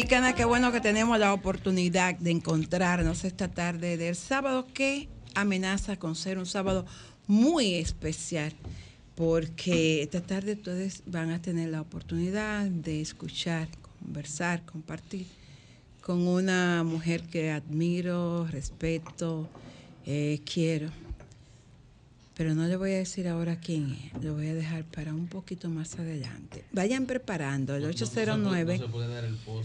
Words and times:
Dominicana. 0.00 0.34
Qué 0.34 0.46
bueno 0.46 0.72
que 0.72 0.80
tenemos 0.80 1.18
la 1.18 1.34
oportunidad 1.34 2.14
de 2.18 2.30
encontrarnos 2.30 3.24
esta 3.24 3.48
tarde 3.48 3.98
del 3.98 4.16
sábado 4.16 4.66
que 4.72 5.10
amenaza 5.34 5.98
con 5.98 6.16
ser 6.16 6.38
un 6.38 6.46
sábado 6.46 6.86
muy 7.26 7.74
especial 7.74 8.54
porque 9.14 10.00
esta 10.02 10.22
tarde 10.22 10.54
ustedes 10.54 11.02
van 11.04 11.30
a 11.32 11.42
tener 11.42 11.68
la 11.68 11.82
oportunidad 11.82 12.64
de 12.64 13.02
escuchar, 13.02 13.68
conversar, 14.00 14.64
compartir 14.64 15.26
con 16.00 16.26
una 16.26 16.82
mujer 16.82 17.24
que 17.24 17.50
admiro, 17.50 18.46
respeto, 18.46 19.50
eh, 20.06 20.40
quiero. 20.50 20.88
Pero 22.40 22.54
no 22.54 22.66
le 22.66 22.76
voy 22.76 22.92
a 22.92 22.96
decir 22.96 23.28
ahora 23.28 23.60
quién 23.60 23.92
es, 23.92 24.24
lo 24.24 24.32
voy 24.32 24.46
a 24.46 24.54
dejar 24.54 24.84
para 24.84 25.12
un 25.12 25.26
poquito 25.26 25.68
más 25.68 25.98
adelante. 25.98 26.64
Vayan 26.72 27.04
preparando 27.04 27.76
el 27.76 27.84
809 27.84 28.80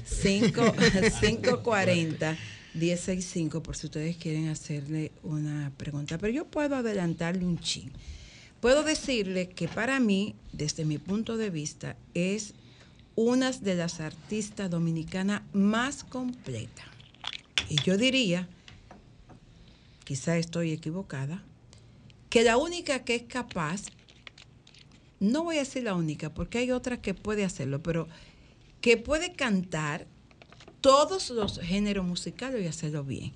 5 0.03 0.75
540 1.21 2.37
165 2.73 3.63
por 3.63 3.77
si 3.77 3.85
ustedes 3.85 4.17
quieren 4.17 4.49
hacerle 4.49 5.13
una 5.23 5.71
pregunta. 5.77 6.17
Pero 6.17 6.33
yo 6.33 6.43
puedo 6.47 6.75
adelantarle 6.75 7.45
un 7.45 7.59
chin. 7.59 7.93
Puedo 8.59 8.83
decirle 8.83 9.47
que 9.47 9.69
para 9.69 10.01
mí, 10.01 10.35
desde 10.51 10.83
mi 10.83 10.97
punto 10.97 11.37
de 11.37 11.49
vista, 11.51 11.95
es 12.13 12.55
una 13.15 13.53
de 13.53 13.75
las 13.75 14.01
artistas 14.01 14.69
dominicanas 14.69 15.43
más 15.53 16.03
completas. 16.03 16.87
Y 17.69 17.81
yo 17.83 17.95
diría, 17.95 18.49
quizá 20.03 20.37
estoy 20.37 20.73
equivocada, 20.73 21.41
que 22.35 22.43
la 22.43 22.57
única 22.57 23.05
que 23.05 23.15
es 23.15 23.23
capaz, 23.23 23.83
no 25.21 25.45
voy 25.45 25.55
a 25.55 25.59
decir 25.59 25.83
la 25.83 25.95
única, 25.95 26.33
porque 26.33 26.57
hay 26.57 26.69
otra 26.69 27.01
que 27.01 27.13
puede 27.13 27.45
hacerlo, 27.45 27.81
pero 27.81 28.09
que 28.81 28.97
puede 28.97 29.31
cantar 29.31 30.05
todos 30.81 31.29
los 31.29 31.59
géneros 31.59 32.05
musicales 32.05 32.61
y 32.61 32.67
hacerlo 32.67 33.05
bien. 33.05 33.31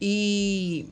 Y 0.00 0.86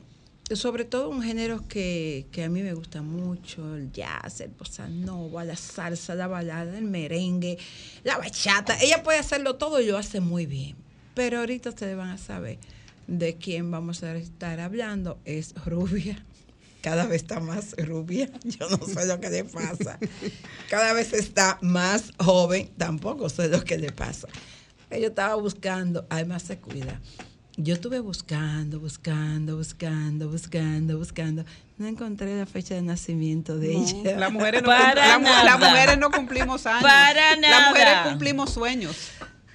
sobre 0.53 0.85
todo 0.85 1.09
un 1.09 1.23
género 1.23 1.67
que, 1.67 2.27
que 2.31 2.43
a 2.43 2.49
mí 2.49 2.61
me 2.61 2.75
gusta 2.75 3.01
mucho, 3.01 3.75
el 3.75 3.91
jazz, 3.91 4.41
el 4.41 4.51
bossa 4.51 4.87
nova, 4.87 5.43
la 5.43 5.55
salsa, 5.55 6.13
la 6.13 6.27
balada, 6.27 6.77
el 6.77 6.85
merengue, 6.85 7.57
la 8.03 8.19
bachata. 8.19 8.79
Ella 8.79 9.01
puede 9.01 9.17
hacerlo 9.17 9.55
todo 9.55 9.81
y 9.81 9.87
lo 9.87 9.97
hace 9.97 10.19
muy 10.19 10.45
bien. 10.45 10.75
Pero 11.15 11.39
ahorita 11.39 11.69
ustedes 11.69 11.97
van 11.97 12.09
a 12.09 12.19
saber 12.19 12.59
de 13.07 13.37
quién 13.37 13.71
vamos 13.71 14.03
a 14.03 14.15
estar 14.15 14.59
hablando. 14.59 15.17
Es 15.25 15.55
Rubia. 15.65 16.23
Cada 16.85 17.07
vez 17.07 17.23
está 17.23 17.39
más 17.39 17.75
rubia. 17.79 18.29
Yo 18.43 18.69
no 18.69 18.77
sé 18.85 19.07
lo 19.07 19.19
que 19.19 19.31
le 19.31 19.43
pasa. 19.43 19.97
Cada 20.69 20.93
vez 20.93 21.13
está 21.13 21.57
más 21.61 22.13
joven. 22.19 22.69
Tampoco 22.77 23.27
sé 23.27 23.47
lo 23.49 23.63
que 23.63 23.79
le 23.79 23.91
pasa. 23.91 24.27
Yo 24.91 25.07
estaba 25.07 25.33
buscando, 25.33 26.05
además 26.11 26.43
se 26.43 26.59
cuida. 26.59 27.01
Yo 27.57 27.73
estuve 27.73 27.99
buscando, 28.01 28.79
buscando, 28.79 29.57
buscando, 29.57 30.29
buscando, 30.29 30.97
buscando. 30.99 31.43
No 31.77 31.87
encontré 31.87 32.37
la 32.37 32.45
fecha 32.45 32.75
de 32.75 32.81
nacimiento 32.81 33.57
de 33.57 33.73
No, 33.73 33.83
ella. 33.87 34.17
Las 34.17 34.31
mujeres 34.31 34.61
no, 34.61 34.67
Para 34.77 35.07
la 35.07 35.17
nada. 35.19 35.43
las 35.43 35.59
mujeres 35.59 35.97
no 35.97 36.11
cumplimos 36.11 36.65
años. 36.65 36.83
Para 36.83 37.35
Las 37.37 37.69
mujeres 37.69 37.93
nada. 37.95 38.09
cumplimos 38.11 38.51
sueños. 38.51 38.95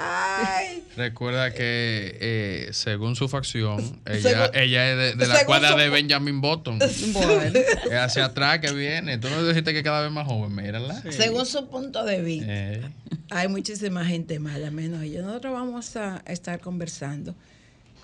Ay, 0.03 0.83
Recuerda 0.97 1.53
que 1.53 2.17
eh, 2.21 2.69
según 2.73 3.15
su 3.17 3.29
facción, 3.29 4.01
ella, 4.07 4.21
Según- 4.21 4.57
ella 4.57 4.91
es 4.91 4.97
de, 4.97 5.15
de 5.25 5.27
la 5.29 5.45
cuadra 5.45 5.73
su- 5.73 5.79
de 5.79 5.89
Benjamin 5.89 6.41
Button. 6.41 6.79
Bueno. 7.13 7.59
Es 7.91 7.93
hacia 7.93 8.25
atrás 8.27 8.59
que 8.61 8.73
viene. 8.73 9.19
Tú 9.19 9.29
no 9.31 9.47
dijiste 9.47 9.73
que 9.73 9.83
cada 9.83 10.03
vez 10.03 10.11
más 10.11 10.27
joven, 10.27 10.55
mírala. 10.55 11.01
Según 11.11 11.47
su 11.47 11.69
punto 11.69 12.05
de 12.05 12.23
vista. 12.23 12.47
Eh, 12.49 12.83
Hay 13.31 13.49
muchísima 13.49 14.05
gente 14.05 14.39
mala, 14.39 14.71
menos 14.71 15.03
ella. 15.03 15.23
Nosotros 15.23 15.53
vamos 15.53 15.97
a 15.97 16.23
estar 16.27 16.61
conversando 16.61 17.35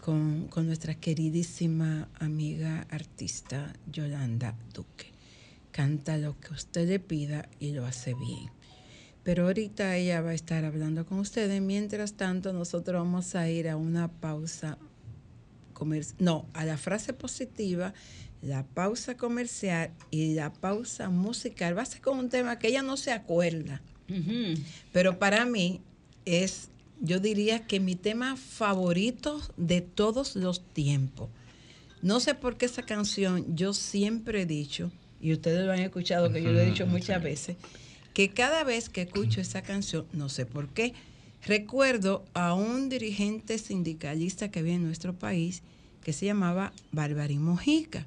con, 0.02 0.46
con 0.48 0.66
nuestra 0.66 0.94
queridísima 0.94 2.08
amiga 2.20 2.86
artista 2.90 3.72
Yolanda 3.92 4.54
Duque. 4.72 5.12
Canta 5.72 6.16
lo 6.16 6.38
que 6.40 6.54
usted 6.54 6.88
le 6.88 6.98
pida 7.00 7.48
y 7.60 7.72
lo 7.72 7.84
hace 7.84 8.14
bien. 8.14 8.50
Pero 9.26 9.46
ahorita 9.46 9.96
ella 9.96 10.20
va 10.20 10.30
a 10.30 10.34
estar 10.34 10.64
hablando 10.64 11.04
con 11.04 11.18
ustedes. 11.18 11.60
Mientras 11.60 12.12
tanto, 12.12 12.52
nosotros 12.52 13.02
vamos 13.02 13.34
a 13.34 13.50
ir 13.50 13.68
a 13.68 13.76
una 13.76 14.06
pausa 14.06 14.78
comercial. 15.72 16.16
No, 16.20 16.46
a 16.54 16.64
la 16.64 16.78
frase 16.78 17.12
positiva, 17.12 17.92
la 18.40 18.62
pausa 18.62 19.16
comercial 19.16 19.90
y 20.12 20.34
la 20.34 20.52
pausa 20.52 21.10
musical. 21.10 21.76
Va 21.76 21.82
a 21.82 21.86
ser 21.86 22.02
con 22.02 22.20
un 22.20 22.28
tema 22.28 22.60
que 22.60 22.68
ella 22.68 22.82
no 22.82 22.96
se 22.96 23.10
acuerda. 23.10 23.82
Pero 24.92 25.18
para 25.18 25.44
mí 25.44 25.80
es, 26.24 26.68
yo 27.00 27.18
diría 27.18 27.66
que 27.66 27.80
mi 27.80 27.96
tema 27.96 28.36
favorito 28.36 29.42
de 29.56 29.80
todos 29.80 30.36
los 30.36 30.64
tiempos. 30.72 31.30
No 32.00 32.20
sé 32.20 32.36
por 32.36 32.56
qué 32.56 32.66
esa 32.66 32.84
canción 32.84 33.56
yo 33.56 33.72
siempre 33.72 34.42
he 34.42 34.46
dicho, 34.46 34.92
y 35.20 35.32
ustedes 35.32 35.66
lo 35.66 35.72
han 35.72 35.80
escuchado, 35.80 36.30
que 36.30 36.40
yo 36.44 36.52
lo 36.52 36.60
he 36.60 36.66
dicho 36.66 36.86
muchas 36.86 37.20
veces, 37.20 37.56
que 38.16 38.30
cada 38.30 38.64
vez 38.64 38.88
que 38.88 39.02
escucho 39.02 39.42
esa 39.42 39.60
canción, 39.60 40.06
no 40.14 40.30
sé 40.30 40.46
por 40.46 40.68
qué, 40.70 40.94
recuerdo 41.44 42.24
a 42.32 42.54
un 42.54 42.88
dirigente 42.88 43.58
sindicalista 43.58 44.50
que 44.50 44.60
había 44.60 44.72
en 44.72 44.84
nuestro 44.84 45.12
país 45.14 45.62
que 46.02 46.14
se 46.14 46.24
llamaba 46.24 46.72
Barbarín 46.92 47.42
Mojica. 47.42 48.06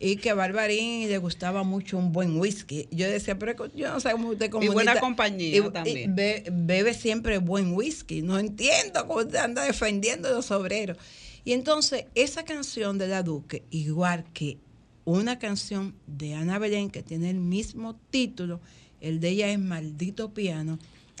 Y 0.00 0.16
que 0.16 0.30
a 0.30 0.34
Barbarín 0.34 1.06
le 1.06 1.18
gustaba 1.18 1.64
mucho 1.64 1.98
un 1.98 2.12
buen 2.12 2.38
whisky. 2.40 2.86
Yo 2.92 3.06
decía, 3.10 3.38
pero 3.38 3.66
yo 3.74 3.88
no 3.92 4.00
sé 4.00 4.12
cómo 4.12 4.30
usted 4.30 4.46
Y 4.46 4.48
comunista. 4.48 4.74
buena 4.74 5.00
compañía 5.00 5.48
y- 5.56 5.58
y 5.58 5.70
también. 5.70 6.14
be- 6.14 6.44
bebe 6.50 6.94
siempre 6.94 7.36
buen 7.38 7.74
whisky. 7.74 8.22
No 8.22 8.38
entiendo 8.38 9.06
cómo 9.06 9.20
usted 9.20 9.36
anda 9.36 9.64
defendiendo 9.64 10.28
a 10.28 10.32
los 10.32 10.50
obreros. 10.50 10.96
Y 11.44 11.52
entonces, 11.52 12.06
esa 12.14 12.44
canción 12.44 12.96
de 12.96 13.08
la 13.08 13.22
Duque, 13.22 13.64
igual 13.70 14.24
que 14.32 14.56
una 15.04 15.38
canción 15.40 15.94
de 16.06 16.34
Ana 16.34 16.58
Belén 16.58 16.88
que 16.90 17.02
tiene 17.02 17.28
el 17.28 17.40
mismo 17.40 17.96
título, 18.10 18.60
el 19.02 19.20
de 19.20 19.30
ella 19.30 19.50
es 19.50 19.58
Maldito 19.58 20.32
Piano, 20.32 20.78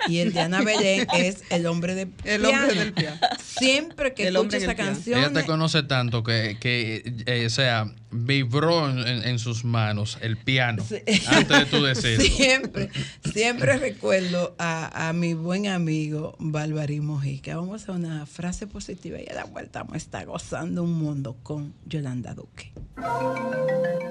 y 0.08 0.18
el 0.18 0.32
de 0.32 0.40
Ana 0.40 0.62
Belén 0.62 1.06
es 1.16 1.42
el 1.50 1.66
hombre 1.66 1.94
de 1.94 2.08
El 2.24 2.44
hombre 2.44 2.74
del 2.74 2.92
piano. 2.92 3.18
Siempre 3.42 4.14
que 4.14 4.28
El 4.28 4.36
escucho 4.36 4.56
esa 4.56 4.74
canción, 4.74 5.18
Ella 5.18 5.32
te 5.32 5.44
conoce 5.44 5.82
tanto 5.82 6.22
que, 6.22 6.56
que 6.60 7.02
eh, 7.26 7.46
o 7.46 7.50
sea, 7.50 7.92
vibró 8.10 8.88
en, 8.90 9.38
sus 9.38 9.64
manos 9.64 10.18
el 10.20 10.36
piano 10.36 10.84
Sí. 10.86 10.96
antes 11.28 11.58
de 11.58 11.64
tú 11.66 11.82
decirlo. 11.82 12.24
siempre, 12.36 12.90
siempre 13.32 13.76
recuerdo 13.78 14.54
a, 14.58 15.08
a 15.08 15.12
mi 15.12 15.34
buen 15.34 15.66
amigo 15.66 16.36
Balvarín 16.38 17.06
Mojica. 17.06 17.56
Vamos 17.56 17.72
a 17.72 17.76
hacer 17.76 17.94
una 17.94 18.26
frase 18.26 18.66
positiva 18.66 19.18
y 19.20 19.28
a 19.30 19.34
la 19.34 19.44
vuelta 19.44 19.80
vamos 19.80 19.94
a 19.94 19.98
estar 19.98 20.26
gozando 20.26 20.82
un 20.82 20.94
mundo 20.94 21.36
con 21.42 21.74
Yolanda 21.86 22.34
Duque. 22.34 22.72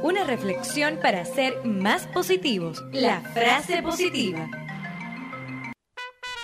Una 0.03 0.23
reflexión 0.23 0.97
para 1.01 1.23
ser 1.25 1.63
más 1.63 2.07
positivos. 2.07 2.83
La 2.91 3.21
frase 3.21 3.81
positiva. 3.83 4.49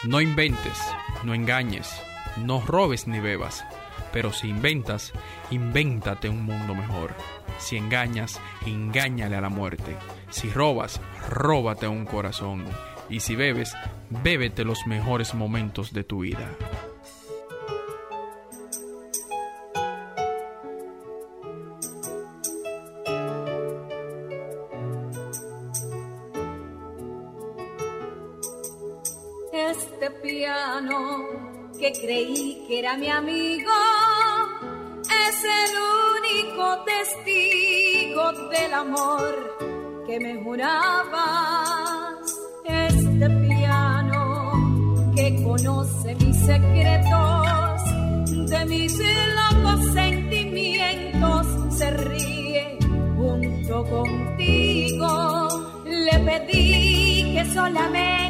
No 0.03 0.21
inventes, 0.21 0.79
no 1.23 1.33
engañes, 1.33 1.91
no 2.37 2.61
robes 2.61 3.07
ni 3.07 3.19
bebas. 3.19 3.65
Pero 4.13 4.31
si 4.31 4.47
inventas, 4.47 5.11
invéntate 5.49 6.29
un 6.29 6.43
mundo 6.43 6.75
mejor. 6.75 7.15
Si 7.57 7.77
engañas, 7.77 8.39
engáñale 8.65 9.35
a 9.35 9.41
la 9.41 9.49
muerte. 9.49 9.97
Si 10.29 10.49
robas, 10.49 11.01
róbate 11.29 11.87
un 11.87 12.05
corazón. 12.05 12.63
Y 13.09 13.21
si 13.21 13.35
bebes, 13.35 13.73
bébete 14.23 14.63
los 14.63 14.85
mejores 14.85 15.33
momentos 15.33 15.91
de 15.93 16.03
tu 16.03 16.19
vida. 16.19 16.47
Era 32.87 32.95
mi 32.95 33.09
amigo 33.09 33.73
es 35.03 35.43
el 35.43 35.71
único 36.19 36.63
testigo 36.85 38.31
del 38.49 38.73
amor 38.73 39.57
que 40.07 40.19
me 40.21 40.41
jurabas. 40.41 42.19
Este 42.63 43.29
piano 43.29 45.11
que 45.15 45.43
conoce 45.43 46.15
mis 46.15 46.37
secretos, 46.37 47.81
de 48.51 48.65
mis 48.67 48.97
locos 49.35 49.93
sentimientos, 49.93 51.47
se 51.77 51.91
ríe 51.91 52.77
junto 53.17 53.83
contigo. 53.83 55.47
Le 55.83 56.19
pedí 56.19 57.33
que 57.33 57.45
solamente 57.53 58.26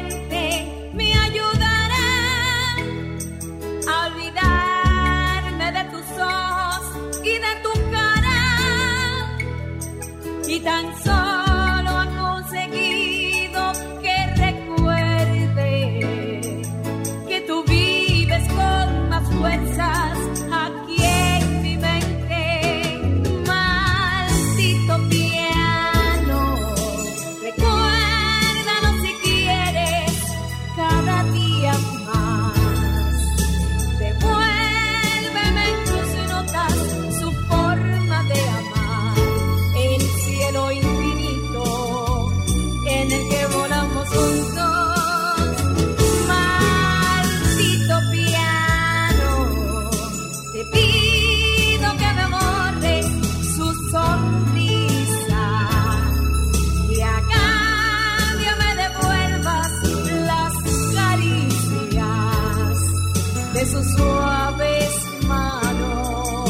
de 63.58 63.66
suaves 63.66 64.94
manos, 65.26 66.48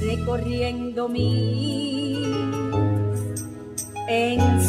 recorriendo 0.00 1.08
mis 1.10 2.26
ensueños. 4.08 4.67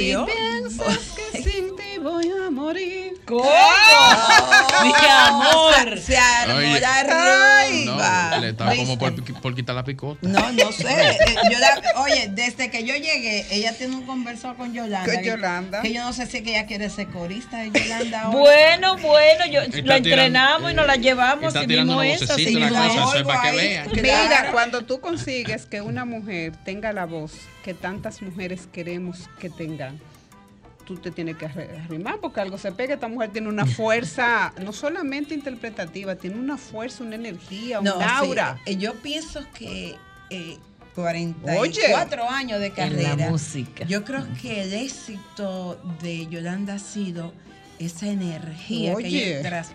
Bueno, 0.00 0.24
obvio. 0.24 0.26
que 1.32 1.42
sin 1.42 1.76
ti 1.76 1.98
voy 2.02 2.30
a 2.46 2.50
morir. 2.50 3.20
¿Cómo? 3.26 3.42
Mi 4.82 4.92
amor. 5.10 5.98
Se 5.98 6.16
armó 6.16 6.56
Oye. 6.56 6.80
la 6.80 7.04
Como 8.76 8.98
por, 8.98 9.40
por 9.40 9.54
quitar 9.54 9.74
la 9.74 9.84
picota. 9.84 10.18
No, 10.26 10.50
no 10.52 10.72
sé. 10.72 10.86
Eh, 10.90 11.16
yo 11.50 11.58
la- 11.58 12.00
oye, 12.02 12.28
desde 12.32 12.70
que 12.70 12.84
yo 12.84 12.94
llegué, 12.94 13.46
ella 13.50 13.72
tiene 13.76 13.96
un 13.96 14.02
conversado 14.06 14.56
con 14.56 14.72
Yolanda. 14.72 15.12
Con 15.12 15.22
que- 15.22 15.28
Yolanda. 15.28 15.82
Que 15.82 15.92
yo 15.92 16.02
no 16.02 16.12
sé 16.12 16.26
si 16.26 16.38
es 16.38 16.42
que 16.42 16.50
ella 16.50 16.66
quiere 16.66 16.88
ser 16.90 17.06
corista 17.08 17.58
de 17.58 17.70
Yolanda 17.70 18.20
ahora. 18.24 18.38
Bueno, 18.38 18.96
bueno, 18.98 19.46
yo, 19.46 19.60
la 19.84 19.96
entrenamos 19.96 20.72
y 20.72 20.74
nos 20.74 20.86
la 20.86 20.96
llevamos 20.96 21.54
así 21.54 21.66
tirando 21.66 21.92
mismo 21.98 22.00
una 22.00 22.06
eso. 22.14 22.24
en 22.38 22.60
la 22.72 22.86
es. 22.86 22.92
eso 22.94 23.14
es 23.16 23.22
para 23.24 23.42
que 23.42 23.48
Algo 23.48 23.60
ahí. 23.60 23.68
vean. 23.68 23.88
Mira, 23.92 24.26
Claro. 24.28 24.52
cuando 24.52 24.82
tú 24.84 25.00
consigues 25.00 25.66
que 25.66 25.80
una 25.80 26.04
mujer 26.04 26.52
tenga 26.64 26.92
la 26.92 27.06
voz 27.06 27.32
que 27.64 27.74
tantas 27.74 28.22
mujeres 28.22 28.68
queremos 28.72 29.28
que 29.38 29.50
tengan, 29.50 29.98
tú 30.90 30.96
te 30.96 31.12
tienes 31.12 31.36
que 31.36 31.46
arri- 31.46 31.84
arrimar 31.84 32.18
porque 32.20 32.40
algo 32.40 32.58
se 32.58 32.72
pega. 32.72 32.94
Esta 32.94 33.06
mujer 33.06 33.30
tiene 33.30 33.48
una 33.48 33.64
fuerza, 33.80 34.52
no 34.60 34.72
solamente 34.72 35.34
interpretativa, 35.34 36.16
tiene 36.16 36.36
una 36.36 36.56
fuerza, 36.58 37.04
una 37.04 37.14
energía, 37.14 37.78
un 37.78 37.84
No, 37.84 37.98
sí, 37.98 38.04
aura. 38.08 38.58
eh, 38.66 38.76
yo 38.76 38.94
pienso 38.94 39.40
que 39.54 39.94
eh, 40.30 40.58
44 40.96 42.28
años 42.28 42.58
de 42.58 42.66
En 42.66 42.72
carrera. 42.72 43.14
la 43.16 43.30
música. 43.30 43.84
Yo 43.84 44.04
creo 44.04 44.26
que 44.42 44.62
el 44.64 44.72
éxito 44.74 45.80
de 46.02 46.26
Yolanda 46.26 46.74
ha 46.74 46.78
sido 46.80 47.32
esa 47.78 48.08
energía 48.08 48.90
que 48.90 48.96
Oye. 48.96 49.08
ella 49.08 49.36
es 49.38 49.42
tras- 49.46 49.72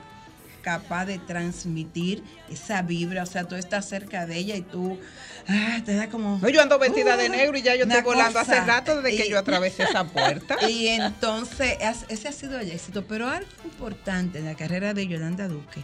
capaz 0.61 1.05
de 1.05 1.19
transmitir, 1.19 2.23
esa 2.49 2.81
vibra. 2.81 3.23
O 3.23 3.25
sea, 3.27 3.47
tú 3.47 3.55
estás 3.55 3.87
cerca 3.87 4.25
de 4.25 4.35
ella 4.37 4.55
y 4.57 4.63
tú 4.63 4.99
ah, 5.47 5.81
te 5.85 5.95
da 5.95 6.09
como. 6.09 6.39
No, 6.39 6.49
yo 6.49 6.61
ando 6.61 6.79
vestida 6.79 7.17
de 7.17 7.29
Uh, 7.29 7.31
negro 7.31 7.57
y 7.57 7.61
ya 7.61 7.75
yo 7.75 7.83
estoy 7.83 8.01
volando 8.01 8.39
hace 8.39 8.59
rato 8.61 9.01
desde 9.01 9.17
que 9.17 9.29
yo 9.29 9.39
atravesé 9.39 9.83
esa 9.83 10.03
puerta. 10.11 10.57
Y 10.69 10.87
entonces, 10.87 11.77
ese 12.09 12.27
ha 12.27 12.31
sido 12.31 12.59
el 12.59 12.71
éxito. 12.71 13.05
Pero 13.07 13.29
algo 13.29 13.49
importante 13.63 14.39
en 14.39 14.45
la 14.45 14.55
carrera 14.55 14.93
de 14.93 15.07
Yolanda 15.07 15.47
Duque 15.47 15.81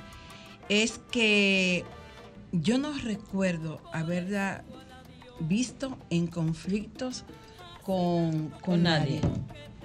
es 0.70 1.00
que 1.12 1.84
yo 2.52 2.78
no 2.78 2.94
recuerdo 2.94 3.82
haberla 3.94 4.64
visto 5.40 5.98
en 6.10 6.28
conflictos 6.28 7.26
con, 7.84 8.50
con, 8.50 8.60
Con 8.62 8.84
nadie. 8.84 9.22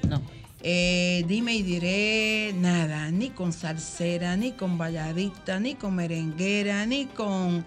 No. 0.09 0.21
Eh, 0.68 1.25
dime 1.28 1.54
y 1.54 1.62
diré 1.62 2.52
nada, 2.56 3.11
ni 3.11 3.30
con 3.30 3.52
salsera, 3.52 4.37
ni 4.37 4.52
con 4.52 4.78
balladita, 4.78 5.61
ni 5.61 5.76
con 5.76 5.95
merenguera, 5.95 6.85
ni 6.87 7.06
con 7.06 7.64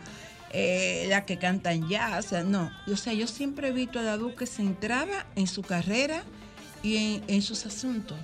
eh, 0.51 1.05
las 1.09 1.23
que 1.25 1.37
cantan 1.37 1.87
jazz. 1.89 2.25
O 2.25 2.29
sea, 2.29 2.43
no, 2.43 2.71
o 2.91 2.95
sea, 2.95 3.13
yo 3.13 3.27
siempre 3.27 3.69
he 3.69 3.71
visto 3.71 3.99
a 3.99 4.03
la 4.03 4.17
Duque 4.17 4.45
centrada 4.45 5.25
en 5.35 5.47
su 5.47 5.61
carrera 5.61 6.23
y 6.83 6.97
en, 6.97 7.23
en 7.27 7.41
sus 7.41 7.65
asuntos. 7.65 8.17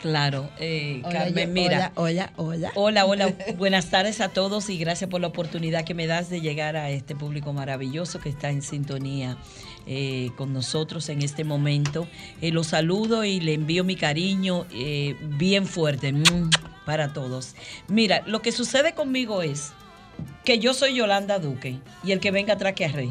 Claro, 0.00 0.48
eh, 0.58 1.02
Hola, 1.04 1.24
Carmen, 1.24 1.48
yo- 1.48 1.52
mira. 1.52 1.92
Hola, 1.94 2.32
hola, 2.36 2.70
hola. 2.72 2.72
Hola, 2.74 3.04
hola, 3.04 3.34
buenas 3.58 3.90
tardes 3.90 4.22
a 4.22 4.30
todos 4.30 4.70
y 4.70 4.78
gracias 4.78 5.10
por 5.10 5.20
la 5.20 5.26
oportunidad 5.26 5.84
que 5.84 5.92
me 5.92 6.06
das 6.06 6.30
de 6.30 6.40
llegar 6.40 6.74
a 6.76 6.88
este 6.90 7.14
público 7.14 7.52
maravilloso 7.52 8.18
que 8.18 8.30
está 8.30 8.48
en 8.48 8.62
sintonía 8.62 9.36
eh, 9.86 10.30
con 10.38 10.54
nosotros 10.54 11.10
en 11.10 11.20
este 11.20 11.44
momento. 11.44 12.08
Eh, 12.40 12.50
los 12.50 12.68
saludo 12.68 13.24
y 13.24 13.40
le 13.40 13.52
envío 13.52 13.84
mi 13.84 13.94
cariño 13.96 14.66
bien 15.38 15.66
fuerte 15.66 16.12
mm, 16.14 16.48
para 16.86 17.12
todos. 17.12 17.54
Mira, 17.88 18.22
lo 18.26 18.40
que 18.40 18.52
sucede 18.52 18.94
conmigo 18.94 19.42
es 19.42 19.72
que 20.44 20.58
yo 20.58 20.74
soy 20.74 20.94
Yolanda 20.94 21.38
Duque 21.38 21.78
y 22.04 22.12
el 22.12 22.20
que 22.20 22.30
venga 22.30 22.54
atrás 22.54 22.74
que 22.74 22.84
arre. 22.84 23.10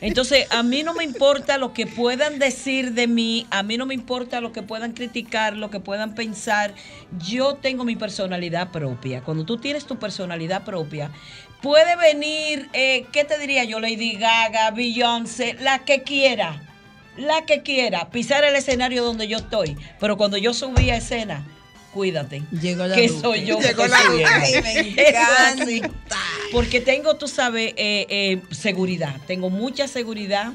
Entonces, 0.00 0.46
a 0.50 0.62
mí 0.62 0.82
no 0.82 0.94
me 0.94 1.04
importa 1.04 1.58
lo 1.58 1.72
que 1.72 1.86
puedan 1.86 2.38
decir 2.38 2.92
de 2.92 3.06
mí, 3.06 3.46
a 3.50 3.62
mí 3.62 3.76
no 3.76 3.86
me 3.86 3.94
importa 3.94 4.40
lo 4.40 4.52
que 4.52 4.62
puedan 4.62 4.92
criticar, 4.92 5.56
lo 5.56 5.70
que 5.70 5.80
puedan 5.80 6.14
pensar. 6.14 6.74
Yo 7.18 7.54
tengo 7.54 7.84
mi 7.84 7.96
personalidad 7.96 8.70
propia. 8.70 9.22
Cuando 9.22 9.44
tú 9.44 9.58
tienes 9.58 9.86
tu 9.86 9.98
personalidad 9.98 10.64
propia, 10.64 11.10
puede 11.62 11.96
venir, 11.96 12.68
eh, 12.72 13.06
¿qué 13.12 13.24
te 13.24 13.38
diría 13.38 13.64
yo? 13.64 13.80
Lady 13.80 14.12
Gaga, 14.12 14.70
Beyoncé, 14.70 15.54
la 15.54 15.80
que 15.80 16.02
quiera, 16.02 16.62
la 17.16 17.44
que 17.44 17.62
quiera, 17.62 18.10
pisar 18.10 18.44
el 18.44 18.56
escenario 18.56 19.04
donde 19.04 19.28
yo 19.28 19.38
estoy. 19.38 19.76
Pero 20.00 20.16
cuando 20.16 20.36
yo 20.36 20.54
subí 20.54 20.90
a 20.90 20.96
escena, 20.96 21.44
cuídate. 21.96 22.42
Llegó 22.52 22.86
la 22.86 22.94
que 22.94 23.08
Duque. 23.08 23.20
soy 23.20 23.44
yo. 23.46 23.58
Llegó 23.58 23.86
la. 23.86 23.98
Ay, 23.98 24.52
me 24.62 24.78
así. 24.78 25.78
encanta. 25.78 26.16
Porque 26.52 26.80
tengo, 26.80 27.16
tú 27.16 27.26
sabes, 27.26 27.72
eh, 27.76 28.06
eh, 28.08 28.42
seguridad. 28.50 29.16
Tengo 29.26 29.48
mucha 29.50 29.88
seguridad 29.88 30.52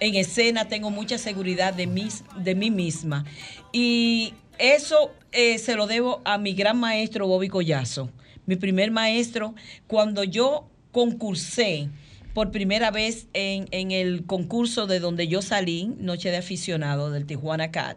en 0.00 0.14
escena, 0.14 0.68
tengo 0.68 0.90
mucha 0.90 1.16
seguridad 1.16 1.72
de, 1.72 1.86
mis, 1.86 2.24
de 2.36 2.54
mí 2.54 2.70
misma. 2.70 3.24
Y 3.72 4.34
eso 4.58 5.12
eh, 5.32 5.58
se 5.58 5.74
lo 5.76 5.86
debo 5.86 6.20
a 6.24 6.36
mi 6.38 6.52
gran 6.52 6.78
maestro 6.78 7.26
Bobby 7.26 7.48
Collazo. 7.48 8.10
Mi 8.44 8.56
primer 8.56 8.90
maestro, 8.90 9.54
cuando 9.86 10.24
yo 10.24 10.68
concursé 10.92 11.88
por 12.34 12.50
primera 12.50 12.90
vez 12.90 13.28
en, 13.32 13.66
en 13.70 13.92
el 13.92 14.26
concurso 14.26 14.86
de 14.86 15.00
donde 15.00 15.26
yo 15.28 15.40
salí, 15.40 15.94
Noche 15.98 16.30
de 16.30 16.36
Aficionado 16.36 17.10
del 17.10 17.24
Tijuana 17.26 17.70
Cat, 17.70 17.96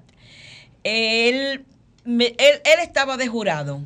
él, 0.84 1.66
él, 2.06 2.60
estaba 2.82 3.18
de 3.18 3.28
jurado. 3.28 3.82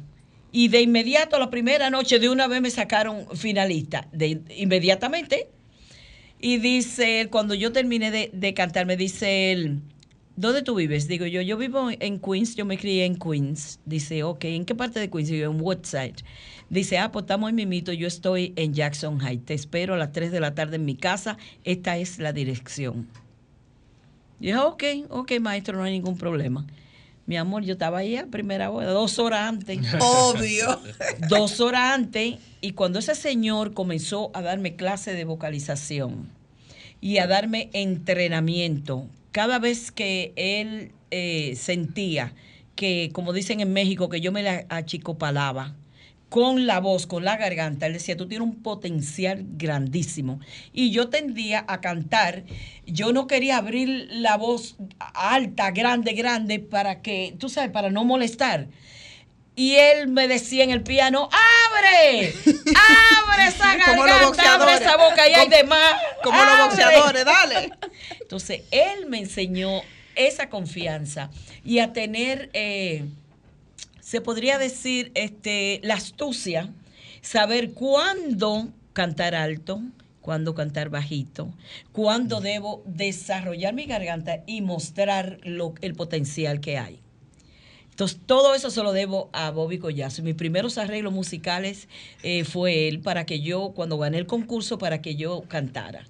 Y 0.52 0.70
de 0.70 0.82
inmediato, 0.82 1.38
la 1.38 1.50
primera 1.50 1.90
noche, 1.90 2.20
de 2.20 2.30
una 2.30 2.48
vez 2.48 2.62
me 2.62 2.72
sacaron 2.72 3.28
finalista. 3.36 4.08
De, 4.12 4.42
inmediatamente. 4.56 5.48
Y 6.40 6.58
dice 6.58 7.22
él, 7.22 7.30
cuando 7.30 7.54
yo 7.54 7.72
terminé 7.72 8.12
de, 8.12 8.30
de 8.34 8.54
cantar, 8.54 8.86
me 8.86 8.98
dice 8.98 9.52
él, 9.52 9.82
¿dónde 10.40 10.62
tú 10.62 10.76
vives? 10.76 11.10
Digo 11.10 11.26
yo, 11.26 11.42
yo 11.42 11.58
vivo 11.58 11.90
en 11.92 12.20
Queens, 12.20 12.56
yo 12.56 12.66
me 12.66 12.78
crié 12.78 13.04
en 13.04 13.18
Queens. 13.18 13.80
Dice, 13.86 14.24
ok, 14.24 14.46
¿en 14.46 14.66
qué 14.66 14.74
parte 14.74 15.00
de 15.00 15.10
Queens? 15.10 15.28
Digo, 15.28 15.52
en 15.52 15.62
Woodside. 15.62 16.16
Dice, 16.70 16.98
ah, 16.98 17.12
pues 17.12 17.24
estamos 17.24 17.50
en 17.50 17.56
Mimito, 17.56 17.92
yo 17.92 18.08
estoy 18.08 18.54
en 18.56 18.74
Jackson 18.74 19.20
Heights. 19.20 19.46
Te 19.46 19.54
espero 19.54 19.96
a 19.96 19.98
las 19.98 20.14
3 20.14 20.32
de 20.32 20.40
la 20.40 20.56
tarde 20.56 20.78
en 20.78 20.86
mi 20.86 20.96
casa. 20.96 21.38
Esta 21.66 21.98
es 21.98 22.20
la 22.20 22.32
dirección. 22.32 23.08
Y 24.40 24.48
dije, 24.48 24.58
ok, 24.60 24.84
ok, 25.10 25.32
maestro, 25.42 25.78
no 25.78 25.84
hay 25.84 25.92
ningún 25.92 26.18
problema. 26.18 26.66
Mi 27.30 27.38
amor, 27.38 27.64
yo 27.64 27.74
estaba 27.74 28.00
ahí 28.00 28.16
a 28.16 28.26
primera 28.26 28.72
hora, 28.72 28.90
dos 28.90 29.20
horas 29.20 29.42
antes. 29.42 29.78
Obvio. 30.00 30.82
dos 31.30 31.60
horas 31.60 31.94
antes. 31.94 32.38
Y 32.60 32.72
cuando 32.72 32.98
ese 32.98 33.14
señor 33.14 33.76
comenzó 33.76 34.32
a 34.34 34.42
darme 34.42 34.76
clase 34.76 35.14
de 35.14 35.26
vocalización 35.26 36.28
y 37.02 37.20
a 37.20 37.28
darme 37.28 37.70
entrenamiento, 37.74 39.06
cada 39.32 39.60
vez 39.60 39.92
que 39.92 40.34
él 40.38 40.92
eh, 41.12 41.54
sentía 41.56 42.34
que, 42.74 43.12
como 43.14 43.32
dicen 43.32 43.60
en 43.60 43.74
México, 43.74 44.10
que 44.10 44.22
yo 44.22 44.32
me 44.32 44.42
la 44.42 44.66
achicopalaba 44.68 45.76
con 46.30 46.68
la 46.68 46.80
voz, 46.80 47.08
con 47.08 47.26
la 47.26 47.38
garganta, 47.38 47.88
él 47.88 47.94
decía, 47.94 48.16
tú 48.16 48.28
tienes 48.28 48.48
un 48.48 48.62
potencial 48.62 49.44
grandísimo. 49.44 50.40
Y 50.72 50.92
yo 50.92 51.10
tendía 51.10 51.66
a 51.68 51.82
cantar, 51.82 52.44
yo 52.86 53.12
no 53.12 53.26
quería 53.26 53.58
abrir 53.58 54.08
la 54.12 54.38
voz 54.38 54.76
alta, 55.00 55.72
grande, 55.72 56.14
grande, 56.14 56.60
para 56.60 57.02
que, 57.02 57.36
tú 57.40 57.50
sabes, 57.50 57.72
para 57.72 57.90
no 57.90 58.06
molestar. 58.06 58.68
Y 59.56 59.76
él 59.76 60.08
me 60.08 60.28
decía 60.28 60.64
en 60.64 60.70
el 60.70 60.84
piano, 60.84 61.30
¡abre! 61.34 62.34
¡Abre 62.46 63.48
esa 63.48 63.76
garganta! 63.76 64.54
¡Abre 64.54 64.74
esa 64.76 64.96
boca! 64.96 65.28
¡Y 65.28 65.34
hay 65.34 65.50
demás! 65.50 65.96
Como 66.24 66.38
los 66.42 66.60
boxeadores, 66.68 67.26
dale. 67.26 67.72
Entonces, 68.22 68.62
él 68.72 69.08
me 69.08 69.18
enseñó 69.18 69.82
esa 70.16 70.50
confianza 70.50 71.30
y 71.66 71.80
a 71.80 71.92
tener, 71.92 72.50
eh, 72.54 73.04
se 74.10 74.22
podría 74.22 74.58
decir, 74.58 75.12
este, 75.14 75.82
la 75.84 75.94
astucia, 75.94 76.74
saber 77.22 77.74
cuándo 77.74 78.70
cantar 78.92 79.36
alto, 79.36 79.84
cuándo 80.20 80.56
cantar 80.56 80.90
bajito, 80.90 81.54
cuándo 81.92 82.42
debo 82.42 82.82
desarrollar 82.88 83.76
mi 83.76 83.86
garganta 83.86 84.42
y 84.48 84.64
mostrar 84.64 85.38
lo, 85.44 85.76
el 85.82 85.94
potencial 85.94 86.60
que 86.60 86.80
hay. 86.80 87.00
Entonces, 88.00 88.22
todo 88.26 88.56
eso 88.56 88.70
se 88.70 88.82
lo 88.82 88.94
debo 88.94 89.30
a 89.34 89.52
Bobby 89.52 89.78
Collazo. 89.78 90.24
Mis 90.24 90.36
primeros 90.36 90.78
arreglos 90.78 91.12
musicales 91.12 91.90
eh, 92.24 92.46
fue 92.46 92.88
él 92.88 93.02
para 93.02 93.26
que 93.26 93.42
yo, 93.42 93.74
cuando 93.76 93.98
gané 93.98 94.20
el 94.20 94.26
concurso, 94.26 94.78
para 94.78 95.02
que 95.02 95.18
yo 95.18 95.44
cantara. 95.50 96.06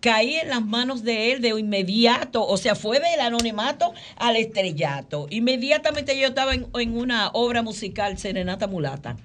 Caí 0.00 0.34
en 0.34 0.50
las 0.50 0.62
manos 0.62 1.02
de 1.02 1.32
él 1.32 1.40
de 1.40 1.58
inmediato, 1.58 2.46
o 2.46 2.58
sea, 2.58 2.74
fue 2.74 3.00
del 3.00 3.20
anonimato 3.20 3.94
al 4.16 4.36
estrellato. 4.36 5.28
Inmediatamente 5.30 6.20
yo 6.20 6.26
estaba 6.26 6.52
en, 6.52 6.66
en 6.74 6.94
una 6.94 7.30
obra 7.30 7.62
musical, 7.62 8.18
Serenata 8.18 8.66
Mulata. 8.66 9.16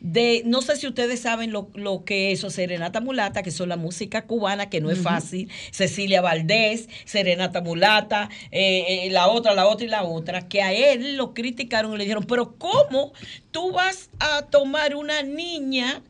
De, 0.00 0.42
no 0.44 0.62
sé 0.62 0.76
si 0.76 0.86
ustedes 0.86 1.20
saben 1.20 1.52
lo, 1.52 1.70
lo 1.74 2.04
que 2.04 2.32
es 2.32 2.38
eso, 2.38 2.50
Serenata 2.50 3.00
Mulata, 3.00 3.42
que 3.42 3.50
son 3.50 3.68
la 3.68 3.76
música 3.76 4.26
cubana, 4.26 4.70
que 4.70 4.80
no 4.80 4.90
es 4.90 5.00
fácil, 5.00 5.50
Cecilia 5.72 6.20
Valdés, 6.20 6.88
Serenata 7.04 7.60
Mulata, 7.60 8.28
eh, 8.50 9.06
eh, 9.06 9.10
la 9.10 9.28
otra, 9.28 9.54
la 9.54 9.66
otra 9.66 9.86
y 9.86 9.88
la 9.88 10.04
otra, 10.04 10.48
que 10.48 10.62
a 10.62 10.72
él 10.72 11.16
lo 11.16 11.34
criticaron 11.34 11.94
y 11.94 11.98
le 11.98 12.04
dijeron, 12.04 12.24
pero 12.24 12.56
¿cómo 12.58 13.12
tú 13.50 13.72
vas 13.72 14.10
a 14.20 14.42
tomar 14.42 14.94
una 14.94 15.22
niña? 15.22 16.02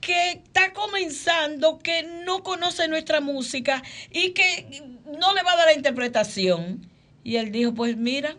que 0.00 0.30
está 0.30 0.72
comenzando, 0.74 1.80
que 1.80 2.04
no 2.24 2.44
conoce 2.44 2.86
nuestra 2.86 3.20
música 3.20 3.82
y 4.12 4.30
que 4.30 4.84
no 5.04 5.34
le 5.34 5.42
va 5.42 5.54
a 5.54 5.56
dar 5.56 5.66
la 5.66 5.74
interpretación. 5.74 6.88
Y 7.24 7.34
él 7.34 7.50
dijo, 7.50 7.74
pues 7.74 7.96
mira, 7.96 8.36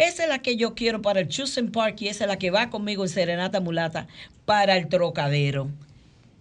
esa 0.00 0.22
es 0.24 0.28
la 0.28 0.40
que 0.40 0.56
yo 0.56 0.74
quiero 0.74 1.02
para 1.02 1.20
el 1.20 1.28
Chosen 1.28 1.70
Park 1.70 2.00
y 2.00 2.08
esa 2.08 2.24
es 2.24 2.28
la 2.28 2.38
que 2.38 2.50
va 2.50 2.70
conmigo 2.70 3.04
en 3.04 3.08
Serenata 3.10 3.60
Mulata 3.60 4.06
para 4.44 4.76
el 4.76 4.88
Trocadero. 4.88 5.70